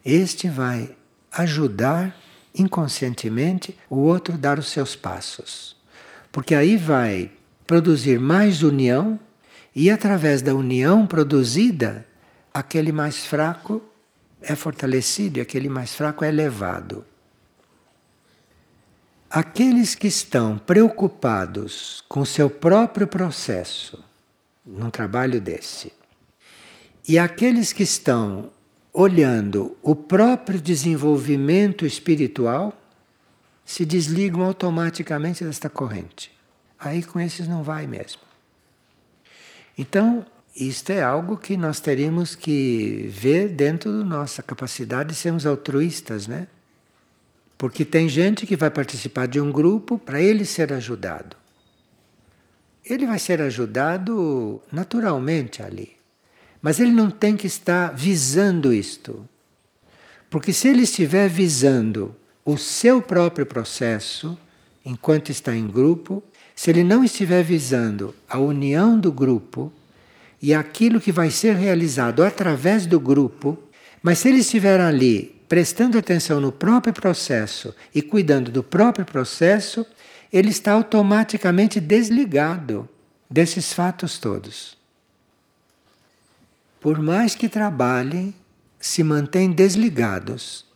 Este 0.04 0.48
vai 0.48 0.94
ajudar 1.32 2.16
inconscientemente 2.54 3.76
o 3.88 3.96
outro 3.96 4.34
a 4.34 4.36
dar 4.36 4.58
os 4.58 4.68
seus 4.68 4.94
passos. 4.94 5.76
Porque 6.30 6.54
aí 6.54 6.76
vai 6.76 7.30
produzir 7.66 8.18
mais 8.18 8.62
união 8.62 9.18
e 9.74 9.90
através 9.90 10.42
da 10.42 10.54
união 10.54 11.06
produzida, 11.06 12.06
aquele 12.52 12.92
mais 12.92 13.26
fraco 13.26 13.82
é 14.40 14.54
fortalecido 14.54 15.38
e 15.38 15.40
aquele 15.40 15.68
mais 15.68 15.94
fraco 15.94 16.24
é 16.24 16.28
elevado. 16.28 17.04
Aqueles 19.28 19.94
que 19.94 20.06
estão 20.06 20.56
preocupados 20.58 22.04
com 22.08 22.24
seu 22.24 22.48
próprio 22.48 23.06
processo 23.06 24.04
num 24.64 24.90
trabalho 24.90 25.40
desse, 25.40 25.92
e 27.06 27.18
aqueles 27.18 27.72
que 27.72 27.82
estão 27.82 28.50
olhando 28.92 29.76
o 29.82 29.96
próprio 29.96 30.60
desenvolvimento 30.60 31.84
espiritual, 31.84 32.72
se 33.64 33.84
desligam 33.84 34.42
automaticamente 34.42 35.44
desta 35.44 35.68
corrente. 35.68 36.30
Aí 36.84 37.02
com 37.02 37.18
esses 37.18 37.48
não 37.48 37.62
vai 37.62 37.86
mesmo. 37.86 38.20
Então, 39.76 40.24
isto 40.54 40.90
é 40.90 41.02
algo 41.02 41.38
que 41.38 41.56
nós 41.56 41.80
teríamos 41.80 42.34
que 42.34 43.08
ver 43.10 43.48
dentro 43.48 43.90
da 43.90 44.04
nossa 44.04 44.42
capacidade 44.42 45.08
de 45.08 45.14
sermos 45.14 45.46
altruístas, 45.46 46.26
né? 46.26 46.46
Porque 47.56 47.86
tem 47.86 48.06
gente 48.06 48.46
que 48.46 48.54
vai 48.54 48.70
participar 48.70 49.26
de 49.26 49.40
um 49.40 49.50
grupo 49.50 49.98
para 49.98 50.20
ele 50.20 50.44
ser 50.44 50.74
ajudado. 50.74 51.36
Ele 52.84 53.06
vai 53.06 53.18
ser 53.18 53.40
ajudado 53.40 54.60
naturalmente 54.70 55.62
ali. 55.62 55.96
Mas 56.60 56.78
ele 56.78 56.92
não 56.92 57.10
tem 57.10 57.34
que 57.34 57.46
estar 57.46 57.94
visando 57.94 58.74
isto. 58.74 59.26
Porque 60.28 60.52
se 60.52 60.68
ele 60.68 60.82
estiver 60.82 61.28
visando 61.28 62.14
o 62.44 62.58
seu 62.58 63.00
próprio 63.00 63.46
processo, 63.46 64.38
enquanto 64.84 65.30
está 65.30 65.56
em 65.56 65.66
grupo, 65.66 66.22
se 66.54 66.70
ele 66.70 66.84
não 66.84 67.02
estiver 67.02 67.42
visando 67.42 68.14
a 68.28 68.38
união 68.38 68.98
do 68.98 69.10
grupo 69.10 69.72
e 70.40 70.54
aquilo 70.54 71.00
que 71.00 71.10
vai 71.10 71.30
ser 71.30 71.56
realizado 71.56 72.22
através 72.22 72.86
do 72.86 73.00
grupo, 73.00 73.58
mas 74.02 74.18
se 74.18 74.28
ele 74.28 74.38
estiver 74.38 74.80
ali 74.80 75.34
prestando 75.48 75.98
atenção 75.98 76.40
no 76.40 76.52
próprio 76.52 76.92
processo 76.92 77.74
e 77.94 78.02
cuidando 78.02 78.50
do 78.50 78.62
próprio 78.62 79.04
processo, 79.04 79.86
ele 80.32 80.50
está 80.50 80.72
automaticamente 80.72 81.80
desligado 81.80 82.88
desses 83.30 83.72
fatos 83.72 84.18
todos. 84.18 84.76
Por 86.80 87.00
mais 87.00 87.34
que 87.34 87.48
trabalhem, 87.48 88.34
se 88.78 89.02
mantêm 89.02 89.50
desligados. 89.50 90.66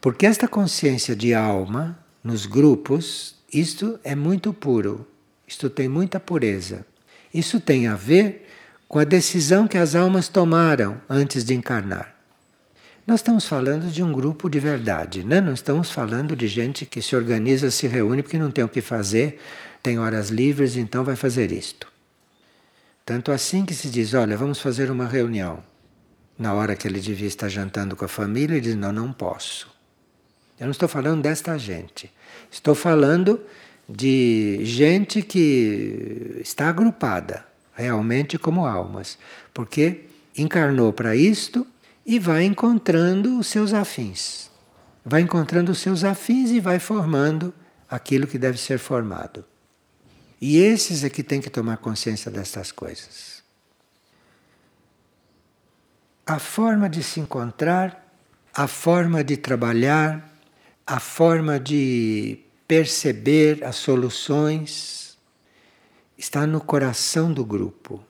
Porque 0.00 0.24
esta 0.24 0.48
consciência 0.48 1.14
de 1.14 1.34
alma 1.34 1.98
nos 2.22 2.46
grupos, 2.46 3.36
isto 3.54 4.00
é 4.02 4.14
muito 4.14 4.52
puro, 4.52 5.06
isto 5.46 5.70
tem 5.70 5.88
muita 5.88 6.18
pureza. 6.18 6.84
Isso 7.32 7.60
tem 7.60 7.86
a 7.86 7.94
ver 7.94 8.48
com 8.88 8.98
a 8.98 9.04
decisão 9.04 9.68
que 9.68 9.78
as 9.78 9.94
almas 9.94 10.28
tomaram 10.28 11.00
antes 11.08 11.44
de 11.44 11.54
encarnar. 11.54 12.14
Nós 13.06 13.20
estamos 13.20 13.46
falando 13.46 13.90
de 13.90 14.02
um 14.02 14.12
grupo 14.12 14.48
de 14.48 14.58
verdade, 14.58 15.22
né? 15.22 15.40
não 15.40 15.52
estamos 15.52 15.90
falando 15.90 16.34
de 16.34 16.48
gente 16.48 16.86
que 16.86 17.02
se 17.02 17.14
organiza, 17.14 17.70
se 17.70 17.86
reúne 17.86 18.22
porque 18.22 18.38
não 18.38 18.50
tem 18.50 18.64
o 18.64 18.68
que 18.68 18.80
fazer, 18.80 19.40
tem 19.82 19.98
horas 19.98 20.30
livres, 20.30 20.76
então 20.76 21.04
vai 21.04 21.14
fazer 21.14 21.52
isto. 21.52 21.86
Tanto 23.04 23.30
assim 23.30 23.66
que 23.66 23.74
se 23.74 23.90
diz: 23.90 24.14
olha, 24.14 24.36
vamos 24.36 24.58
fazer 24.58 24.90
uma 24.90 25.06
reunião. 25.06 25.62
Na 26.38 26.54
hora 26.54 26.74
que 26.74 26.88
ele 26.88 26.98
devia 26.98 27.28
estar 27.28 27.48
jantando 27.48 27.94
com 27.94 28.04
a 28.04 28.08
família, 28.08 28.54
ele 28.54 28.62
diz: 28.62 28.74
não, 28.74 28.90
não 28.90 29.12
posso. 29.12 29.68
Eu 30.58 30.64
não 30.64 30.70
estou 30.70 30.88
falando 30.88 31.22
desta 31.22 31.58
gente. 31.58 32.10
Estou 32.54 32.76
falando 32.76 33.40
de 33.88 34.60
gente 34.62 35.22
que 35.22 36.40
está 36.40 36.68
agrupada 36.68 37.44
realmente 37.74 38.38
como 38.38 38.64
almas, 38.64 39.18
porque 39.52 40.04
encarnou 40.38 40.92
para 40.92 41.16
isto 41.16 41.66
e 42.06 42.20
vai 42.20 42.44
encontrando 42.44 43.40
os 43.40 43.48
seus 43.48 43.74
afins. 43.74 44.52
Vai 45.04 45.22
encontrando 45.22 45.72
os 45.72 45.78
seus 45.78 46.04
afins 46.04 46.52
e 46.52 46.60
vai 46.60 46.78
formando 46.78 47.52
aquilo 47.90 48.24
que 48.24 48.38
deve 48.38 48.56
ser 48.56 48.78
formado. 48.78 49.44
E 50.40 50.58
esses 50.58 51.02
é 51.02 51.10
que 51.10 51.24
têm 51.24 51.40
que 51.40 51.50
tomar 51.50 51.78
consciência 51.78 52.30
destas 52.30 52.70
coisas. 52.70 53.42
A 56.24 56.38
forma 56.38 56.88
de 56.88 57.02
se 57.02 57.18
encontrar, 57.18 58.14
a 58.54 58.68
forma 58.68 59.24
de 59.24 59.36
trabalhar, 59.36 60.32
a 60.86 61.00
forma 61.00 61.58
de 61.58 62.43
perceber 62.74 63.62
as 63.62 63.76
soluções 63.76 65.16
está 66.18 66.44
no 66.44 66.60
coração 66.60 67.32
do 67.32 67.44
grupo, 67.44 68.02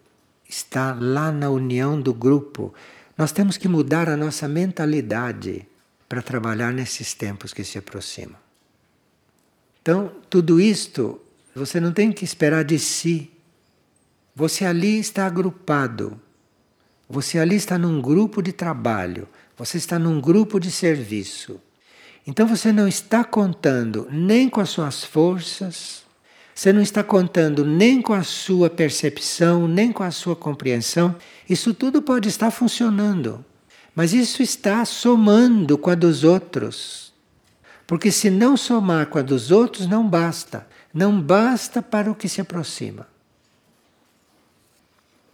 está 0.48 0.96
lá 0.98 1.30
na 1.30 1.50
união 1.50 2.00
do 2.00 2.14
grupo. 2.14 2.72
Nós 3.14 3.30
temos 3.30 3.58
que 3.58 3.68
mudar 3.68 4.08
a 4.08 4.16
nossa 4.16 4.48
mentalidade 4.48 5.68
para 6.08 6.22
trabalhar 6.22 6.72
nesses 6.72 7.12
tempos 7.12 7.52
que 7.52 7.62
se 7.62 7.76
aproximam. 7.76 8.38
Então, 9.82 10.10
tudo 10.30 10.58
isto 10.58 11.20
você 11.54 11.78
não 11.78 11.92
tem 11.92 12.10
que 12.10 12.24
esperar 12.24 12.64
de 12.64 12.78
si. 12.78 13.30
Você 14.34 14.64
ali 14.64 14.98
está 14.98 15.26
agrupado. 15.26 16.18
Você 17.06 17.38
ali 17.38 17.56
está 17.56 17.76
num 17.76 18.00
grupo 18.00 18.40
de 18.40 18.50
trabalho. 18.50 19.28
Você 19.58 19.76
está 19.76 19.98
num 19.98 20.22
grupo 20.22 20.58
de 20.58 20.70
serviço. 20.70 21.60
Então 22.26 22.46
você 22.46 22.72
não 22.72 22.88
está 22.88 23.22
contando 23.22 24.08
nem 24.10 24.48
com 24.48 24.60
as 24.60 24.70
suas 24.70 25.04
forças, 25.04 26.02
você 26.54 26.72
não 26.72 26.80
está 26.80 27.02
contando 27.02 27.64
nem 27.64 28.00
com 28.00 28.14
a 28.14 28.22
sua 28.22 28.70
percepção, 28.70 29.66
nem 29.66 29.92
com 29.92 30.02
a 30.02 30.10
sua 30.10 30.36
compreensão. 30.36 31.14
Isso 31.48 31.74
tudo 31.74 32.00
pode 32.00 32.28
estar 32.28 32.50
funcionando, 32.50 33.44
mas 33.94 34.12
isso 34.12 34.42
está 34.42 34.84
somando 34.84 35.76
com 35.76 35.90
a 35.90 35.94
dos 35.94 36.24
outros. 36.24 37.12
Porque 37.86 38.10
se 38.10 38.30
não 38.30 38.56
somar 38.56 39.06
com 39.06 39.18
a 39.18 39.22
dos 39.22 39.50
outros, 39.50 39.86
não 39.86 40.08
basta 40.08 40.66
não 40.94 41.20
basta 41.20 41.82
para 41.82 42.08
o 42.08 42.14
que 42.14 42.28
se 42.28 42.40
aproxima. 42.40 43.08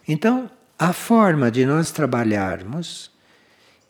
Então, 0.07 0.49
a 0.77 0.91
forma 0.91 1.51
de 1.51 1.63
nós 1.63 1.91
trabalharmos 1.91 3.11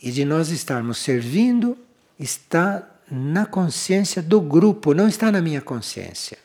e 0.01 0.11
de 0.11 0.25
nós 0.25 0.49
estarmos 0.49 0.97
servindo 0.97 1.77
está 2.19 2.85
na 3.12 3.45
consciência 3.45 4.21
do 4.21 4.39
grupo, 4.39 4.93
não 4.93 5.06
está 5.06 5.30
na 5.30 5.41
minha 5.41 5.60
consciência. 5.60 6.38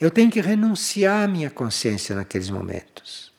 Eu 0.00 0.10
tenho 0.10 0.30
que 0.30 0.40
renunciar 0.40 1.24
à 1.24 1.28
minha 1.28 1.50
consciência 1.50 2.16
naqueles 2.16 2.48
momentos. 2.48 3.30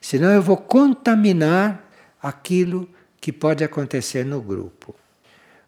Senão 0.00 0.30
eu 0.30 0.42
vou 0.42 0.56
contaminar 0.56 1.88
aquilo 2.20 2.88
que 3.20 3.32
pode 3.32 3.62
acontecer 3.62 4.24
no 4.24 4.42
grupo. 4.42 4.94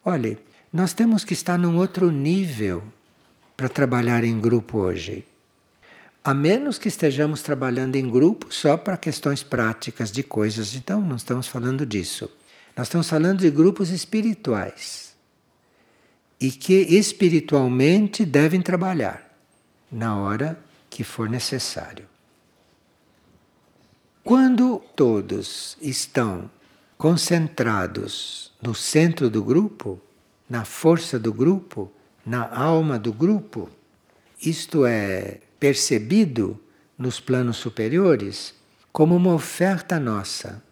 Olhe, 0.05 0.37
nós 0.73 0.93
temos 0.93 1.25
que 1.25 1.33
estar 1.33 1.57
num 1.57 1.77
outro 1.77 2.11
nível 2.11 2.83
para 3.57 3.69
trabalhar 3.69 4.25
em 4.25 4.39
grupo 4.39 4.79
hoje. 4.79 5.25
A 6.25 6.35
menos 6.35 6.77
que 6.77 6.89
estejamos 6.89 7.41
trabalhando 7.41 7.95
em 7.95 8.11
grupo 8.11 8.53
só 8.53 8.77
para 8.77 8.97
questões 8.97 9.45
práticas 9.45 10.11
de 10.11 10.25
coisas, 10.25 10.75
então 10.75 11.01
não 11.01 11.17
estamos 11.17 11.47
falando 11.47 11.87
disso. 11.87 12.29
Nós 12.77 12.89
estamos 12.89 13.09
falando 13.09 13.39
de 13.39 13.51
grupos 13.51 13.91
espirituais 13.91 15.06
e 16.41 16.51
que 16.51 16.75
espiritualmente 16.75 18.25
devem 18.25 18.61
trabalhar 18.61 19.27
na 19.91 20.17
hora 20.17 20.59
que 20.91 21.03
for 21.03 21.29
necessário. 21.29 22.07
Quando 24.23 24.83
todos 24.95 25.77
estão 25.81 26.51
concentrados 26.99 28.53
no 28.61 28.75
centro 28.75 29.31
do 29.31 29.43
grupo, 29.43 30.01
na 30.49 30.65
força 30.65 31.19
do 31.19 31.33
grupo, 31.33 31.91
na 32.25 32.49
alma 32.53 32.99
do 32.99 33.13
grupo, 33.13 33.71
isto 34.41 34.85
é 34.85 35.41
percebido 35.61 36.59
nos 36.99 37.21
planos 37.21 37.57
superiores 37.57 38.55
como 38.93 39.15
uma 39.15 39.35
oferta 39.35 40.01
nossa 40.01 40.63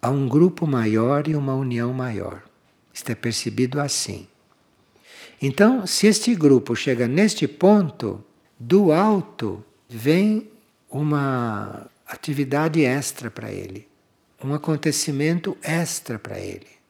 a 0.00 0.10
um 0.10 0.28
grupo 0.28 0.66
maior 0.66 1.28
e 1.28 1.36
uma 1.36 1.54
união 1.54 1.92
maior. 1.92 2.42
Isto 2.92 3.10
é 3.12 3.14
percebido 3.14 3.80
assim. 3.80 4.26
Então, 5.42 5.86
se 5.86 6.06
este 6.06 6.34
grupo 6.34 6.76
chega 6.76 7.08
neste 7.08 7.48
ponto, 7.48 8.24
do 8.58 8.92
alto 8.92 9.62
vem 9.88 10.48
uma 10.88 11.90
atividade 12.06 12.84
extra 12.84 13.30
para 13.30 13.50
ele, 13.50 13.88
um 14.42 14.54
acontecimento 14.54 15.58
extra 15.62 16.18
para 16.18 16.38
ele 16.38 16.82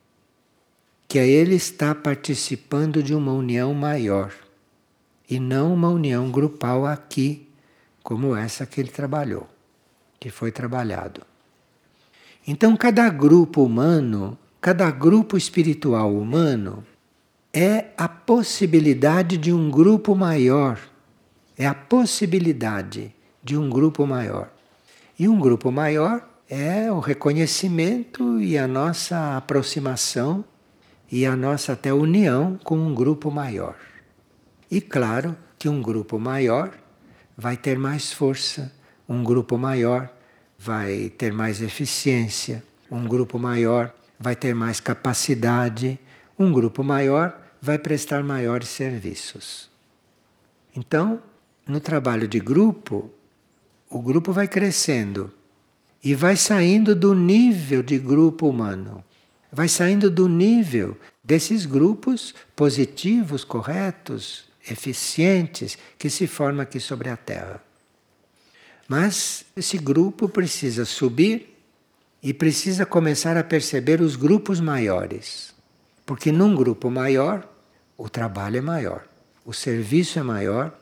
que 1.13 1.19
a 1.19 1.27
ele 1.27 1.57
está 1.57 1.95
participando 1.95 3.03
de 3.03 3.15
uma 3.15 3.35
união 3.35 3.75
maior 3.75 4.33
e 5.29 5.39
não 5.39 5.75
uma 5.75 5.91
união 5.91 6.31
grupal 6.31 6.87
aqui, 6.87 7.47
como 8.03 8.35
essa 8.35 8.65
que 8.65 8.81
ele 8.81 8.89
trabalhou, 8.89 9.47
que 10.19 10.31
foi 10.31 10.51
trabalhado. 10.51 11.21
Então, 12.47 12.75
cada 12.79 13.11
grupo 13.11 13.63
humano, 13.63 14.39
cada 14.59 14.91
grupo 14.91 15.37
espiritual 15.37 16.17
humano, 16.17 16.83
é 17.53 17.89
a 17.99 18.09
possibilidade 18.09 19.37
de 19.37 19.53
um 19.53 19.71
grupo 19.71 20.15
maior. 20.15 20.79
É 21.59 21.67
a 21.67 21.75
possibilidade 21.75 23.15
de 23.43 23.57
um 23.57 23.69
grupo 23.69 24.07
maior. 24.07 24.51
E 25.19 25.29
um 25.29 25.39
grupo 25.39 25.71
maior 25.71 26.27
é 26.49 26.91
o 26.91 26.99
reconhecimento 26.99 28.41
e 28.41 28.57
a 28.57 28.67
nossa 28.67 29.37
aproximação 29.37 30.45
e 31.11 31.27
a 31.27 31.37
nossa 31.37 31.75
até 31.75 31.93
união 31.93 32.59
com 32.65 32.77
um 32.77 32.95
grupo 32.95 33.31
maior. 33.31 33.77
E 34.71 34.81
claro 34.81 35.37
que 35.59 35.69
um 35.69 35.83
grupo 35.83 36.19
maior 36.19 36.73
vai 37.37 37.57
ter 37.57 37.79
mais 37.79 38.13
força, 38.13 38.73
um 39.07 39.23
grupo 39.23 39.59
maior 39.59 40.11
vai 40.59 41.11
ter 41.11 41.33
mais 41.33 41.61
eficiência, 41.61 42.63
um 42.91 43.07
grupo 43.07 43.39
maior 43.39 43.93
vai 44.19 44.35
ter 44.35 44.55
mais 44.55 44.81
capacidade, 44.81 45.99
um 46.39 46.51
grupo 46.51 46.83
maior 46.83 47.42
vai 47.63 47.79
prestar 47.79 48.25
maiores 48.25 48.69
serviços. 48.69 49.71
Então, 50.75 51.23
no 51.65 51.79
trabalho 51.79 52.27
de 52.27 52.41
grupo, 52.41 53.09
o 53.89 54.03
grupo 54.03 54.33
vai 54.33 54.49
crescendo 54.49 55.33
e 56.03 56.13
vai 56.13 56.35
saindo 56.37 56.97
do 56.97 57.15
nível 57.15 57.81
de 57.81 58.01
grupo 58.01 58.49
humano, 58.49 59.05
vai 59.53 59.69
saindo 59.69 60.11
do 60.11 60.29
nível 60.29 60.97
desses 61.23 61.65
grupos 61.65 62.35
positivos, 62.57 63.45
corretos, 63.45 64.45
eficientes 64.69 65.79
que 65.97 66.11
se 66.11 66.27
formam 66.27 66.63
aqui 66.63 66.81
sobre 66.81 67.11
a 67.11 67.17
Terra. 67.17 67.63
Mas 68.89 69.45
esse 69.57 69.79
grupo 69.79 70.29
precisa 70.29 70.85
subir 70.85 71.57
e 72.21 72.35
precisa 72.35 72.85
começar 72.85 73.37
a 73.37 73.45
perceber 73.45 74.01
os 74.01 74.17
grupos 74.17 74.59
maiores. 74.61 75.55
Porque 76.05 76.33
num 76.33 76.55
grupo 76.55 76.91
maior, 76.91 77.52
o 77.97 78.09
trabalho 78.09 78.59
é 78.59 78.61
maior, 78.61 79.07
o 79.45 79.53
serviço 79.53 80.19
é 80.19 80.23
maior 80.23 80.77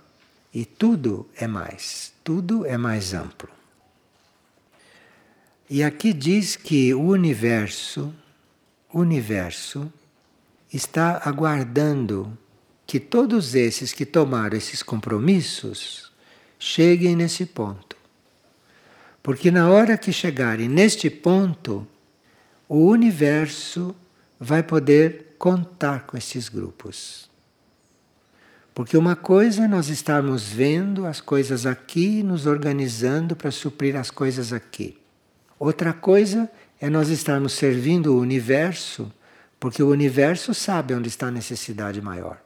e 0.52 0.64
tudo 0.64 1.28
é 1.36 1.46
mais, 1.46 2.12
tudo 2.24 2.66
é 2.66 2.76
mais 2.76 3.14
amplo. 3.14 3.48
E 5.68 5.84
aqui 5.84 6.12
diz 6.12 6.56
que 6.56 6.92
o 6.92 7.02
universo, 7.02 8.12
o 8.92 8.98
universo 8.98 9.90
está 10.72 11.22
aguardando 11.24 12.36
que 12.86 12.98
todos 12.98 13.54
esses 13.54 13.92
que 13.92 14.04
tomaram 14.04 14.56
esses 14.56 14.82
compromissos 14.82 16.10
cheguem 16.58 17.14
nesse 17.14 17.46
ponto. 17.46 17.96
Porque 19.22 19.50
na 19.50 19.70
hora 19.70 19.96
que 19.96 20.12
chegarem 20.12 20.68
neste 20.68 21.08
ponto, 21.08 21.86
o 22.68 22.86
universo 22.86 23.94
vai 24.40 24.62
poder 24.62 25.29
contar 25.40 26.06
com 26.06 26.18
esses 26.18 26.50
grupos. 26.50 27.30
Porque 28.74 28.94
uma 28.94 29.16
coisa 29.16 29.64
é 29.64 29.68
nós 29.68 29.88
estarmos 29.88 30.50
vendo 30.50 31.06
as 31.06 31.18
coisas 31.18 31.64
aqui, 31.64 32.22
nos 32.22 32.44
organizando 32.44 33.34
para 33.34 33.50
suprir 33.50 33.96
as 33.96 34.10
coisas 34.10 34.52
aqui. 34.52 34.98
Outra 35.58 35.94
coisa 35.94 36.48
é 36.78 36.90
nós 36.90 37.08
estarmos 37.08 37.54
servindo 37.54 38.14
o 38.14 38.20
universo, 38.20 39.10
porque 39.58 39.82
o 39.82 39.88
universo 39.88 40.52
sabe 40.52 40.92
onde 40.92 41.08
está 41.08 41.28
a 41.28 41.32
necessidade 41.32 42.02
maior. 42.02 42.38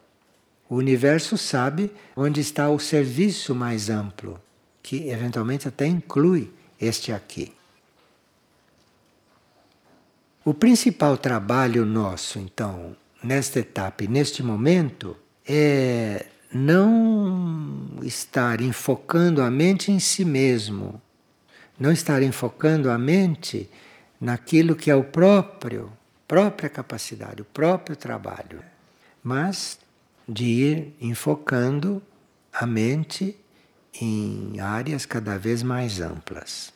O 0.71 0.77
universo 0.77 1.37
sabe 1.37 1.91
onde 2.15 2.41
está 2.41 2.71
o 2.71 2.79
serviço 2.79 3.57
mais 3.57 3.91
amplo, 3.91 4.41
que 4.81 5.09
eventualmente 5.09 5.67
até 5.67 5.85
inclui 5.85 6.53
este 6.81 7.11
aqui. 7.11 7.53
O 10.45 10.53
principal 10.53 11.17
trabalho 11.17 11.87
nosso, 11.87 12.39
então, 12.39 12.95
nesta 13.23 13.61
etapa 13.61 14.05
e 14.05 14.09
neste 14.09 14.43
momento, 14.43 15.17
é 15.49 16.27
não 16.53 17.99
estar 18.03 18.61
enfocando 18.61 19.41
a 19.41 19.51
mente 19.51 19.91
em 19.91 19.99
si 19.99 20.23
mesmo, 20.23 21.01
não 21.81 21.91
estar 21.91 22.23
enfocando 22.23 22.91
a 22.91 22.99
mente 22.99 23.71
naquilo 24.21 24.77
que 24.77 24.91
é 24.91 24.95
o 24.95 25.03
próprio, 25.03 25.91
própria 26.29 26.69
capacidade, 26.69 27.41
o 27.41 27.47
próprio 27.47 27.97
trabalho, 27.97 28.63
mas 29.23 29.79
de 30.29 30.45
ir 30.45 30.97
enfocando 31.01 32.03
a 32.53 32.67
mente 32.67 33.35
em 33.99 34.61
áreas 34.61 35.07
cada 35.07 35.39
vez 35.39 35.63
mais 35.63 36.03
amplas. 36.03 36.71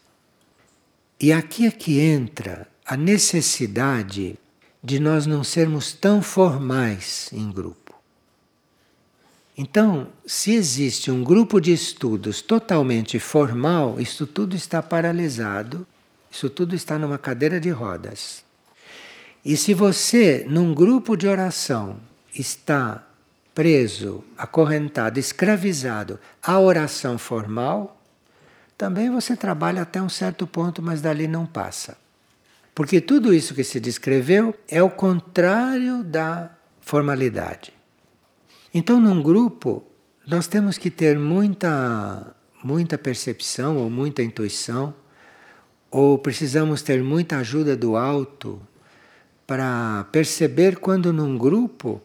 E 1.20 1.34
aqui 1.34 1.66
é 1.66 1.70
que 1.70 2.00
entra 2.00 2.66
a 2.88 2.96
necessidade 2.96 4.38
de 4.82 4.98
nós 4.98 5.26
não 5.26 5.44
sermos 5.44 5.92
tão 5.92 6.22
formais 6.22 7.28
em 7.34 7.52
grupo. 7.52 7.94
Então, 9.54 10.08
se 10.24 10.54
existe 10.54 11.10
um 11.10 11.22
grupo 11.22 11.60
de 11.60 11.70
estudos 11.70 12.40
totalmente 12.40 13.18
formal, 13.18 14.00
isso 14.00 14.26
tudo 14.26 14.56
está 14.56 14.82
paralisado, 14.82 15.86
isso 16.30 16.48
tudo 16.48 16.74
está 16.74 16.98
numa 16.98 17.18
cadeira 17.18 17.60
de 17.60 17.68
rodas. 17.68 18.42
E 19.44 19.54
se 19.54 19.74
você, 19.74 20.46
num 20.48 20.72
grupo 20.72 21.14
de 21.14 21.28
oração, 21.28 21.98
está 22.34 23.06
preso, 23.54 24.24
acorrentado, 24.34 25.20
escravizado 25.20 26.18
à 26.42 26.58
oração 26.58 27.18
formal, 27.18 28.00
também 28.78 29.10
você 29.10 29.36
trabalha 29.36 29.82
até 29.82 30.00
um 30.00 30.08
certo 30.08 30.46
ponto, 30.46 30.80
mas 30.80 31.02
dali 31.02 31.28
não 31.28 31.44
passa. 31.44 32.07
Porque 32.78 33.00
tudo 33.00 33.34
isso 33.34 33.56
que 33.56 33.64
se 33.64 33.80
descreveu 33.80 34.54
é 34.68 34.80
o 34.80 34.88
contrário 34.88 36.04
da 36.04 36.56
formalidade. 36.80 37.72
Então, 38.72 39.00
num 39.00 39.20
grupo, 39.20 39.84
nós 40.24 40.46
temos 40.46 40.78
que 40.78 40.88
ter 40.88 41.18
muita, 41.18 42.36
muita 42.62 42.96
percepção 42.96 43.78
ou 43.78 43.90
muita 43.90 44.22
intuição, 44.22 44.94
ou 45.90 46.18
precisamos 46.18 46.80
ter 46.80 47.02
muita 47.02 47.38
ajuda 47.38 47.76
do 47.76 47.96
alto 47.96 48.62
para 49.44 50.06
perceber 50.12 50.76
quando 50.76 51.12
num 51.12 51.36
grupo 51.36 52.00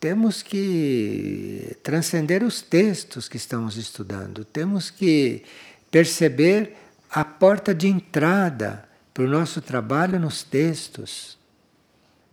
temos 0.00 0.40
que 0.40 1.76
transcender 1.82 2.42
os 2.42 2.62
textos 2.62 3.28
que 3.28 3.36
estamos 3.36 3.76
estudando, 3.76 4.42
temos 4.42 4.88
que 4.88 5.42
perceber 5.90 6.74
a 7.10 7.26
porta 7.26 7.74
de 7.74 7.88
entrada 7.88 8.88
para 9.14 9.24
o 9.24 9.28
nosso 9.28 9.62
trabalho 9.62 10.18
nos 10.18 10.42
textos. 10.42 11.38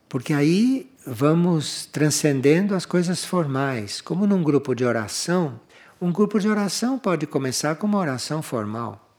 Porque 0.09 0.33
aí 0.33 0.91
vamos 1.05 1.85
transcendendo 1.85 2.73
as 2.73 2.87
coisas 2.87 3.23
formais. 3.23 4.01
Como 4.01 4.25
num 4.25 4.41
grupo 4.41 4.73
de 4.73 4.83
oração, 4.83 5.59
um 6.01 6.11
grupo 6.11 6.39
de 6.39 6.49
oração 6.49 6.97
pode 6.97 7.27
começar 7.27 7.75
com 7.75 7.85
uma 7.85 7.99
oração 7.99 8.41
formal. 8.41 9.09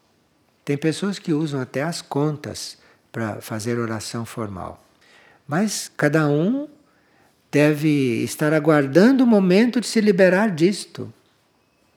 Tem 0.65 0.77
pessoas 0.77 1.21
que 1.21 1.33
usam 1.33 1.61
até 1.61 1.83
as 1.83 2.03
contas 2.03 2.77
para 3.13 3.41
fazer 3.41 3.79
oração 3.79 4.27
formal. 4.27 4.85
Mas 5.47 5.91
cada 5.97 6.29
um 6.29 6.69
deve 7.51 8.25
estar 8.25 8.53
aguardando 8.53 9.23
o 9.23 9.27
momento 9.27 9.81
de 9.81 9.87
se 9.87 10.01
liberar 10.01 10.51
disto. 10.51 11.13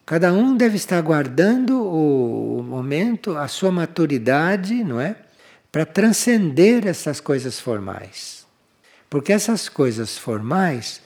Cada 0.05 0.31
um 0.31 0.55
deve 0.55 0.75
estar 0.75 0.97
aguardando 0.97 1.83
o 1.83 2.61
momento, 2.61 3.35
a 3.35 3.47
sua 3.47 3.71
maturidade, 3.71 4.83
não 4.83 5.01
é? 5.01 5.24
Para 5.75 5.85
transcender 5.85 6.87
essas 6.87 7.19
coisas 7.19 7.59
formais. 7.59 8.47
Porque 9.09 9.33
essas 9.33 9.67
coisas 9.67 10.17
formais 10.17 11.01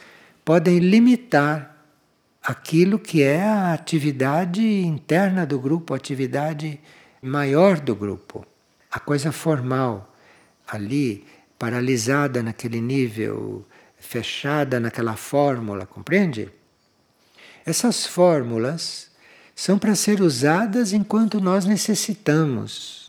podem 0.45 0.77
limitar 0.77 1.75
aquilo 2.43 2.99
que 2.99 3.23
é 3.23 3.41
a 3.41 3.73
atividade 3.73 4.61
interna 4.61 5.43
do 5.43 5.59
grupo, 5.59 5.95
a 5.95 5.97
atividade 5.97 6.79
maior 7.19 7.79
do 7.79 7.95
grupo. 7.95 8.45
A 8.91 8.99
coisa 8.99 9.31
formal, 9.31 10.15
ali, 10.67 11.25
paralisada 11.57 12.43
naquele 12.43 12.79
nível 12.79 13.65
fechada 13.97 14.79
naquela 14.79 15.15
fórmula, 15.15 15.87
compreende? 15.87 16.47
Essas 17.65 18.05
fórmulas 18.05 19.09
são 19.55 19.79
para 19.79 19.95
ser 19.95 20.21
usadas 20.21 20.93
enquanto 20.93 21.41
nós 21.41 21.65
necessitamos. 21.65 23.08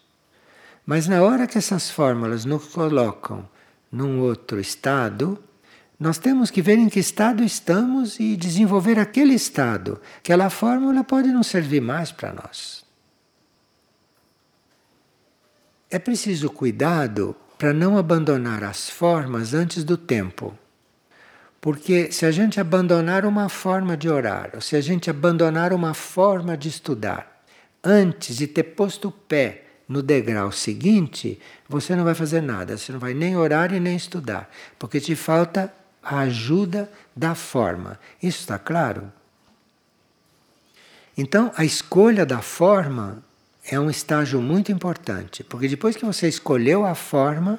Mas 0.91 1.07
na 1.07 1.23
hora 1.23 1.47
que 1.47 1.57
essas 1.57 1.89
fórmulas 1.89 2.45
nos 2.45 2.67
colocam 2.67 3.49
num 3.93 4.19
outro 4.19 4.59
estado, 4.59 5.39
nós 5.97 6.19
temos 6.19 6.51
que 6.51 6.61
ver 6.61 6.79
em 6.79 6.89
que 6.89 6.99
estado 6.99 7.45
estamos 7.45 8.19
e 8.19 8.37
desenvolver 8.37 8.99
aquele 8.99 9.33
estado. 9.33 10.01
Aquela 10.19 10.51
fórmula 10.51 11.05
pode 11.05 11.29
não 11.29 11.45
servir 11.45 11.81
mais 11.81 12.11
para 12.11 12.33
nós. 12.33 12.85
É 15.89 15.97
preciso 15.97 16.51
cuidado 16.51 17.37
para 17.57 17.73
não 17.73 17.97
abandonar 17.97 18.65
as 18.65 18.91
formas 18.91 19.55
antes 19.55 19.85
do 19.85 19.97
tempo. 19.97 20.59
Porque 21.61 22.11
se 22.11 22.27
a 22.27 22.33
gente 22.33 22.59
abandonar 22.59 23.25
uma 23.25 23.49
forma 23.49 23.97
de 23.97 24.09
orar, 24.09 24.51
ou 24.55 24.61
se 24.61 24.75
a 24.75 24.81
gente 24.81 25.09
abandonar 25.09 25.73
uma 25.73 25.95
forma 25.95 26.57
de 26.57 26.69
estudar, 26.69 27.45
antes 27.81 28.37
de 28.37 28.49
ter 28.49 28.65
posto 28.65 29.07
o 29.07 29.13
pé 29.13 29.70
no 29.91 30.05
degrau 30.05 30.53
seguinte, 30.53 31.37
você 31.69 31.97
não 31.97 32.05
vai 32.05 32.15
fazer 32.15 32.41
nada, 32.41 32.79
você 32.79 32.93
não 32.93 33.01
vai 33.01 33.13
nem 33.13 33.37
orar 33.37 33.75
e 33.75 33.81
nem 33.81 33.97
estudar, 33.97 34.49
porque 34.79 35.01
te 35.01 35.17
falta 35.17 35.75
a 36.01 36.21
ajuda 36.21 36.89
da 37.15 37.35
forma. 37.35 37.99
Isso 38.23 38.39
está 38.39 38.57
claro? 38.57 39.13
Então, 41.19 41.51
a 41.57 41.65
escolha 41.65 42.25
da 42.25 42.41
forma 42.41 43.21
é 43.69 43.81
um 43.81 43.91
estágio 43.91 44.41
muito 44.41 44.71
importante, 44.71 45.43
porque 45.43 45.67
depois 45.67 45.97
que 45.97 46.05
você 46.05 46.29
escolheu 46.29 46.87
a 46.87 46.95
forma, 46.95 47.59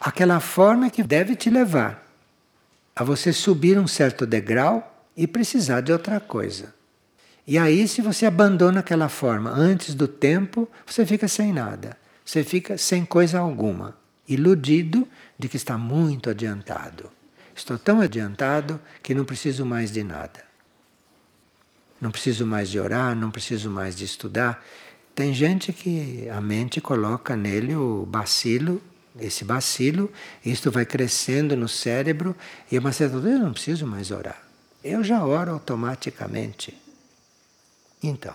aquela 0.00 0.40
forma 0.40 0.86
é 0.86 0.90
que 0.90 1.04
deve 1.04 1.36
te 1.36 1.48
levar 1.50 2.04
a 2.96 3.04
você 3.04 3.32
subir 3.32 3.78
um 3.78 3.86
certo 3.86 4.26
degrau 4.26 5.06
e 5.16 5.24
precisar 5.24 5.82
de 5.82 5.92
outra 5.92 6.18
coisa. 6.18 6.79
E 7.50 7.58
aí, 7.58 7.88
se 7.88 8.00
você 8.00 8.26
abandona 8.26 8.78
aquela 8.78 9.08
forma 9.08 9.50
antes 9.50 9.92
do 9.92 10.06
tempo, 10.06 10.68
você 10.86 11.04
fica 11.04 11.26
sem 11.26 11.52
nada. 11.52 11.96
Você 12.24 12.44
fica 12.44 12.78
sem 12.78 13.04
coisa 13.04 13.40
alguma, 13.40 13.96
iludido 14.28 15.04
de 15.36 15.48
que 15.48 15.56
está 15.56 15.76
muito 15.76 16.30
adiantado. 16.30 17.10
estou 17.52 17.76
tão 17.76 18.00
adiantado 18.00 18.78
que 19.02 19.16
não 19.16 19.24
preciso 19.24 19.66
mais 19.66 19.90
de 19.90 20.04
nada. 20.04 20.44
Não 22.00 22.12
preciso 22.12 22.46
mais 22.46 22.70
de 22.70 22.78
orar, 22.78 23.16
não 23.16 23.32
preciso 23.32 23.68
mais 23.68 23.96
de 23.96 24.04
estudar. 24.04 24.64
Tem 25.12 25.34
gente 25.34 25.72
que 25.72 26.28
a 26.28 26.40
mente 26.40 26.80
coloca 26.80 27.34
nele 27.34 27.74
o 27.74 28.06
bacilo, 28.06 28.80
esse 29.18 29.44
bacilo, 29.44 30.08
isto 30.46 30.70
vai 30.70 30.86
crescendo 30.86 31.56
no 31.56 31.68
cérebro 31.68 32.36
e 32.70 32.76
a 32.76 32.80
uma 32.80 32.92
certa 32.92 33.16
altura 33.16 33.34
eu 33.34 33.40
não 33.40 33.52
preciso 33.52 33.88
mais 33.88 34.12
orar. 34.12 34.40
Eu 34.84 35.02
já 35.02 35.24
oro 35.24 35.50
automaticamente. 35.50 36.78
Então, 38.02 38.34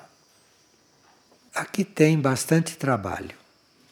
aqui 1.53 1.83
tem 1.83 2.19
bastante 2.19 2.77
trabalho. 2.77 3.35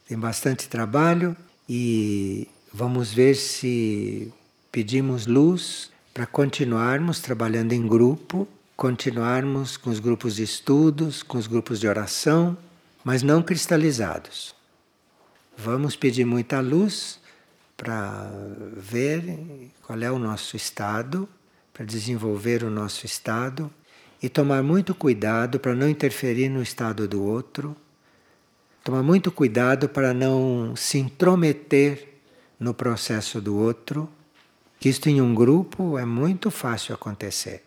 Tem 0.08 0.18
bastante 0.18 0.68
trabalho 0.68 1.36
e 1.68 2.48
vamos 2.72 3.12
ver 3.12 3.36
se 3.36 4.32
pedimos 4.72 5.26
luz 5.26 5.92
para 6.14 6.28
continuarmos 6.28 7.20
trabalhando 7.20 7.74
em 7.74 7.88
grupo, 7.88 8.48
continuarmos 8.76 9.76
com 9.76 9.90
os 9.90 10.00
grupos 10.00 10.36
de 10.36 10.44
estudos, 10.44 11.24
com 11.24 11.40
os 11.40 11.48
grupos 11.48 11.80
de 11.80 11.88
oração, 11.88 12.56
mas 13.04 13.24
não 13.24 13.42
cristalizados. 13.42 14.54
Vamos 15.58 15.96
pedir 15.96 16.26
muita 16.26 16.60
luz 16.60 17.20
para 17.76 18.30
ver 18.78 19.72
qual 19.82 20.00
é 20.00 20.12
o 20.12 20.20
nosso 20.20 20.56
estado, 20.56 21.28
para 21.74 21.84
desenvolver 21.84 22.64
o 22.64 22.70
nosso 22.70 23.08
estado 23.08 23.72
e 24.24 24.30
tomar 24.30 24.64
muito 24.64 24.96
cuidado 24.96 25.60
para 25.60 25.76
não 25.76 25.88
interferir 25.88 26.50
no 26.50 26.64
estado 26.64 27.08
do 27.08 27.22
outro 27.22 27.76
Tomar 28.84 29.02
muito 29.02 29.32
cuidado 29.32 29.88
para 29.88 30.14
não 30.14 30.76
se 30.76 30.98
intrometer 30.98 32.06
no 32.60 32.74
processo 32.74 33.40
do 33.40 33.56
outro, 33.56 34.10
que 34.78 34.90
isto 34.90 35.08
em 35.08 35.22
um 35.22 35.34
grupo 35.34 35.98
é 35.98 36.04
muito 36.04 36.52
fácil 36.52 36.94
acontecer. 36.94 37.64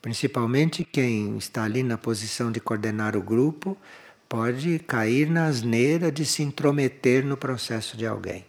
Principalmente 0.00 0.82
quem 0.82 1.36
está 1.36 1.64
ali 1.64 1.82
na 1.82 1.98
posição 1.98 2.50
de 2.50 2.58
coordenar 2.58 3.14
o 3.16 3.22
grupo 3.22 3.76
pode 4.26 4.78
cair 4.78 5.28
na 5.28 5.44
asneira 5.44 6.10
de 6.10 6.24
se 6.24 6.42
intrometer 6.42 7.22
no 7.22 7.36
processo 7.36 7.94
de 7.94 8.06
alguém. 8.06 8.46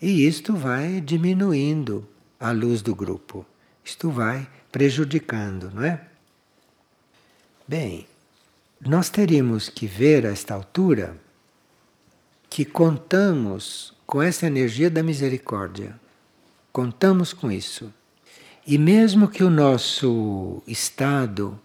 E 0.00 0.28
isto 0.28 0.54
vai 0.54 1.00
diminuindo 1.00 2.06
a 2.38 2.52
luz 2.52 2.82
do 2.82 2.94
grupo. 2.94 3.44
Isto 3.84 4.12
vai 4.12 4.46
prejudicando, 4.78 5.72
não 5.74 5.82
é? 5.82 6.00
Bem, 7.66 8.06
nós 8.80 9.10
teríamos 9.10 9.68
que 9.68 9.88
ver 9.88 10.24
a 10.24 10.30
esta 10.30 10.54
altura 10.54 11.16
que 12.48 12.64
contamos 12.64 13.92
com 14.06 14.22
essa 14.22 14.46
energia 14.46 14.88
da 14.88 15.02
misericórdia. 15.02 15.98
Contamos 16.72 17.32
com 17.32 17.50
isso. 17.50 17.92
E 18.64 18.78
mesmo 18.78 19.26
que 19.26 19.42
o 19.42 19.50
nosso 19.50 20.62
estado, 20.64 21.58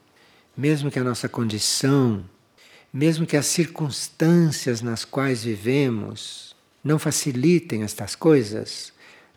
mesmo 0.58 0.90
que 0.90 0.98
a 0.98 1.04
nossa 1.04 1.30
condição, 1.30 2.26
mesmo 2.92 3.28
que 3.28 3.38
as 3.38 3.46
circunstâncias 3.46 4.82
nas 4.82 5.06
quais 5.06 5.44
vivemos 5.44 6.56
não 6.84 6.98
facilitem 6.98 7.84
estas 7.84 8.16
coisas, 8.16 8.92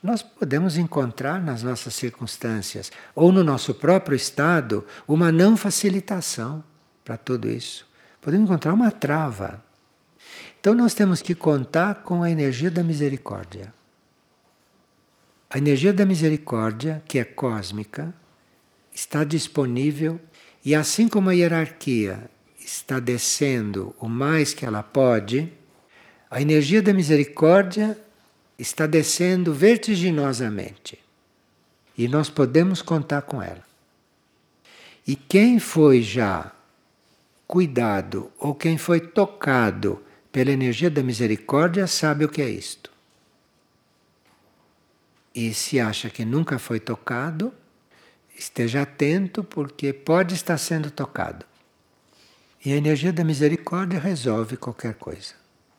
nós 0.07 0.23
podemos 0.23 0.79
encontrar 0.79 1.43
nas 1.43 1.63
nossas 1.63 1.95
circunstâncias 1.95 2.91
ou 3.15 3.33
no 3.33 3.43
nosso 3.43 3.75
próprio 3.75 4.17
estado 4.17 4.87
uma 5.07 5.33
não 5.33 5.57
facilitação 5.57 6.63
para 7.05 7.17
tudo 7.17 7.49
isso. 7.51 7.87
Podemos 8.21 8.49
encontrar 8.49 8.73
uma 8.73 8.91
trava. 8.91 9.63
Então 10.61 10.75
nós 10.75 10.95
temos 10.95 11.21
que 11.21 11.35
contar 11.35 11.97
com 11.97 12.23
a 12.23 12.31
energia 12.31 12.71
da 12.71 12.83
misericórdia. 12.83 13.75
A 15.51 15.59
energia 15.59 15.93
da 15.93 16.07
misericórdia, 16.07 17.03
que 17.07 17.19
é 17.19 17.25
cósmica, 17.25 18.15
está 18.93 19.25
disponível 19.25 20.21
e 20.65 20.75
assim 20.75 21.09
como 21.09 21.31
a 21.31 21.33
hierarquia 21.33 22.31
está 22.59 22.99
descendo 22.99 23.95
o 24.01 24.09
mais 24.09 24.53
que 24.53 24.67
ela 24.67 24.83
pode, 24.83 25.53
a 26.31 26.41
energia 26.41 26.83
da 26.83 26.93
misericórdia 26.93 27.97
está 28.59 28.87
descendo 28.87 29.53
vertiginosamente. 29.53 30.99
E 31.97 32.09
nós 32.09 32.29
podemos 32.29 32.83
contar 32.83 33.23
com 33.23 33.43
ela. 33.43 33.65
E 35.07 35.15
quem 35.15 35.59
foi 35.59 36.03
já 36.03 36.53
cuidado 37.47 38.31
ou 38.39 38.55
quem 38.55 38.77
foi 38.77 39.01
tocado 39.01 40.03
pela 40.33 40.51
energia 40.51 40.91
da 40.91 41.03
misericórdia 41.03 41.87
sabe 41.87 42.25
o 42.25 42.29
que 42.29 42.43
é 42.43 42.49
isto. 42.49 42.91
E 45.35 45.55
se 45.55 45.79
acha 45.79 46.11
que 46.11 46.25
nunca 46.25 46.59
foi 46.59 46.81
tocado, 46.81 47.53
esteja 48.37 48.83
atento 48.83 49.45
porque 49.45 49.93
pode 49.93 50.35
estar 50.35 50.59
sendo 50.59 50.91
tocado. 50.91 51.45
E 52.65 52.73
a 52.73 52.77
energia 52.77 53.13
da 53.13 53.23
misericórdia 53.23 54.01
resolve 54.01 54.57
qualquer 54.57 54.95
coisa. 54.95 55.35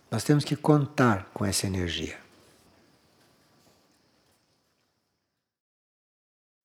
Nós 0.10 0.24
temos 0.24 0.46
que 0.46 0.56
contar 0.56 1.30
com 1.34 1.44
essa 1.44 1.68
energia. 1.68 2.27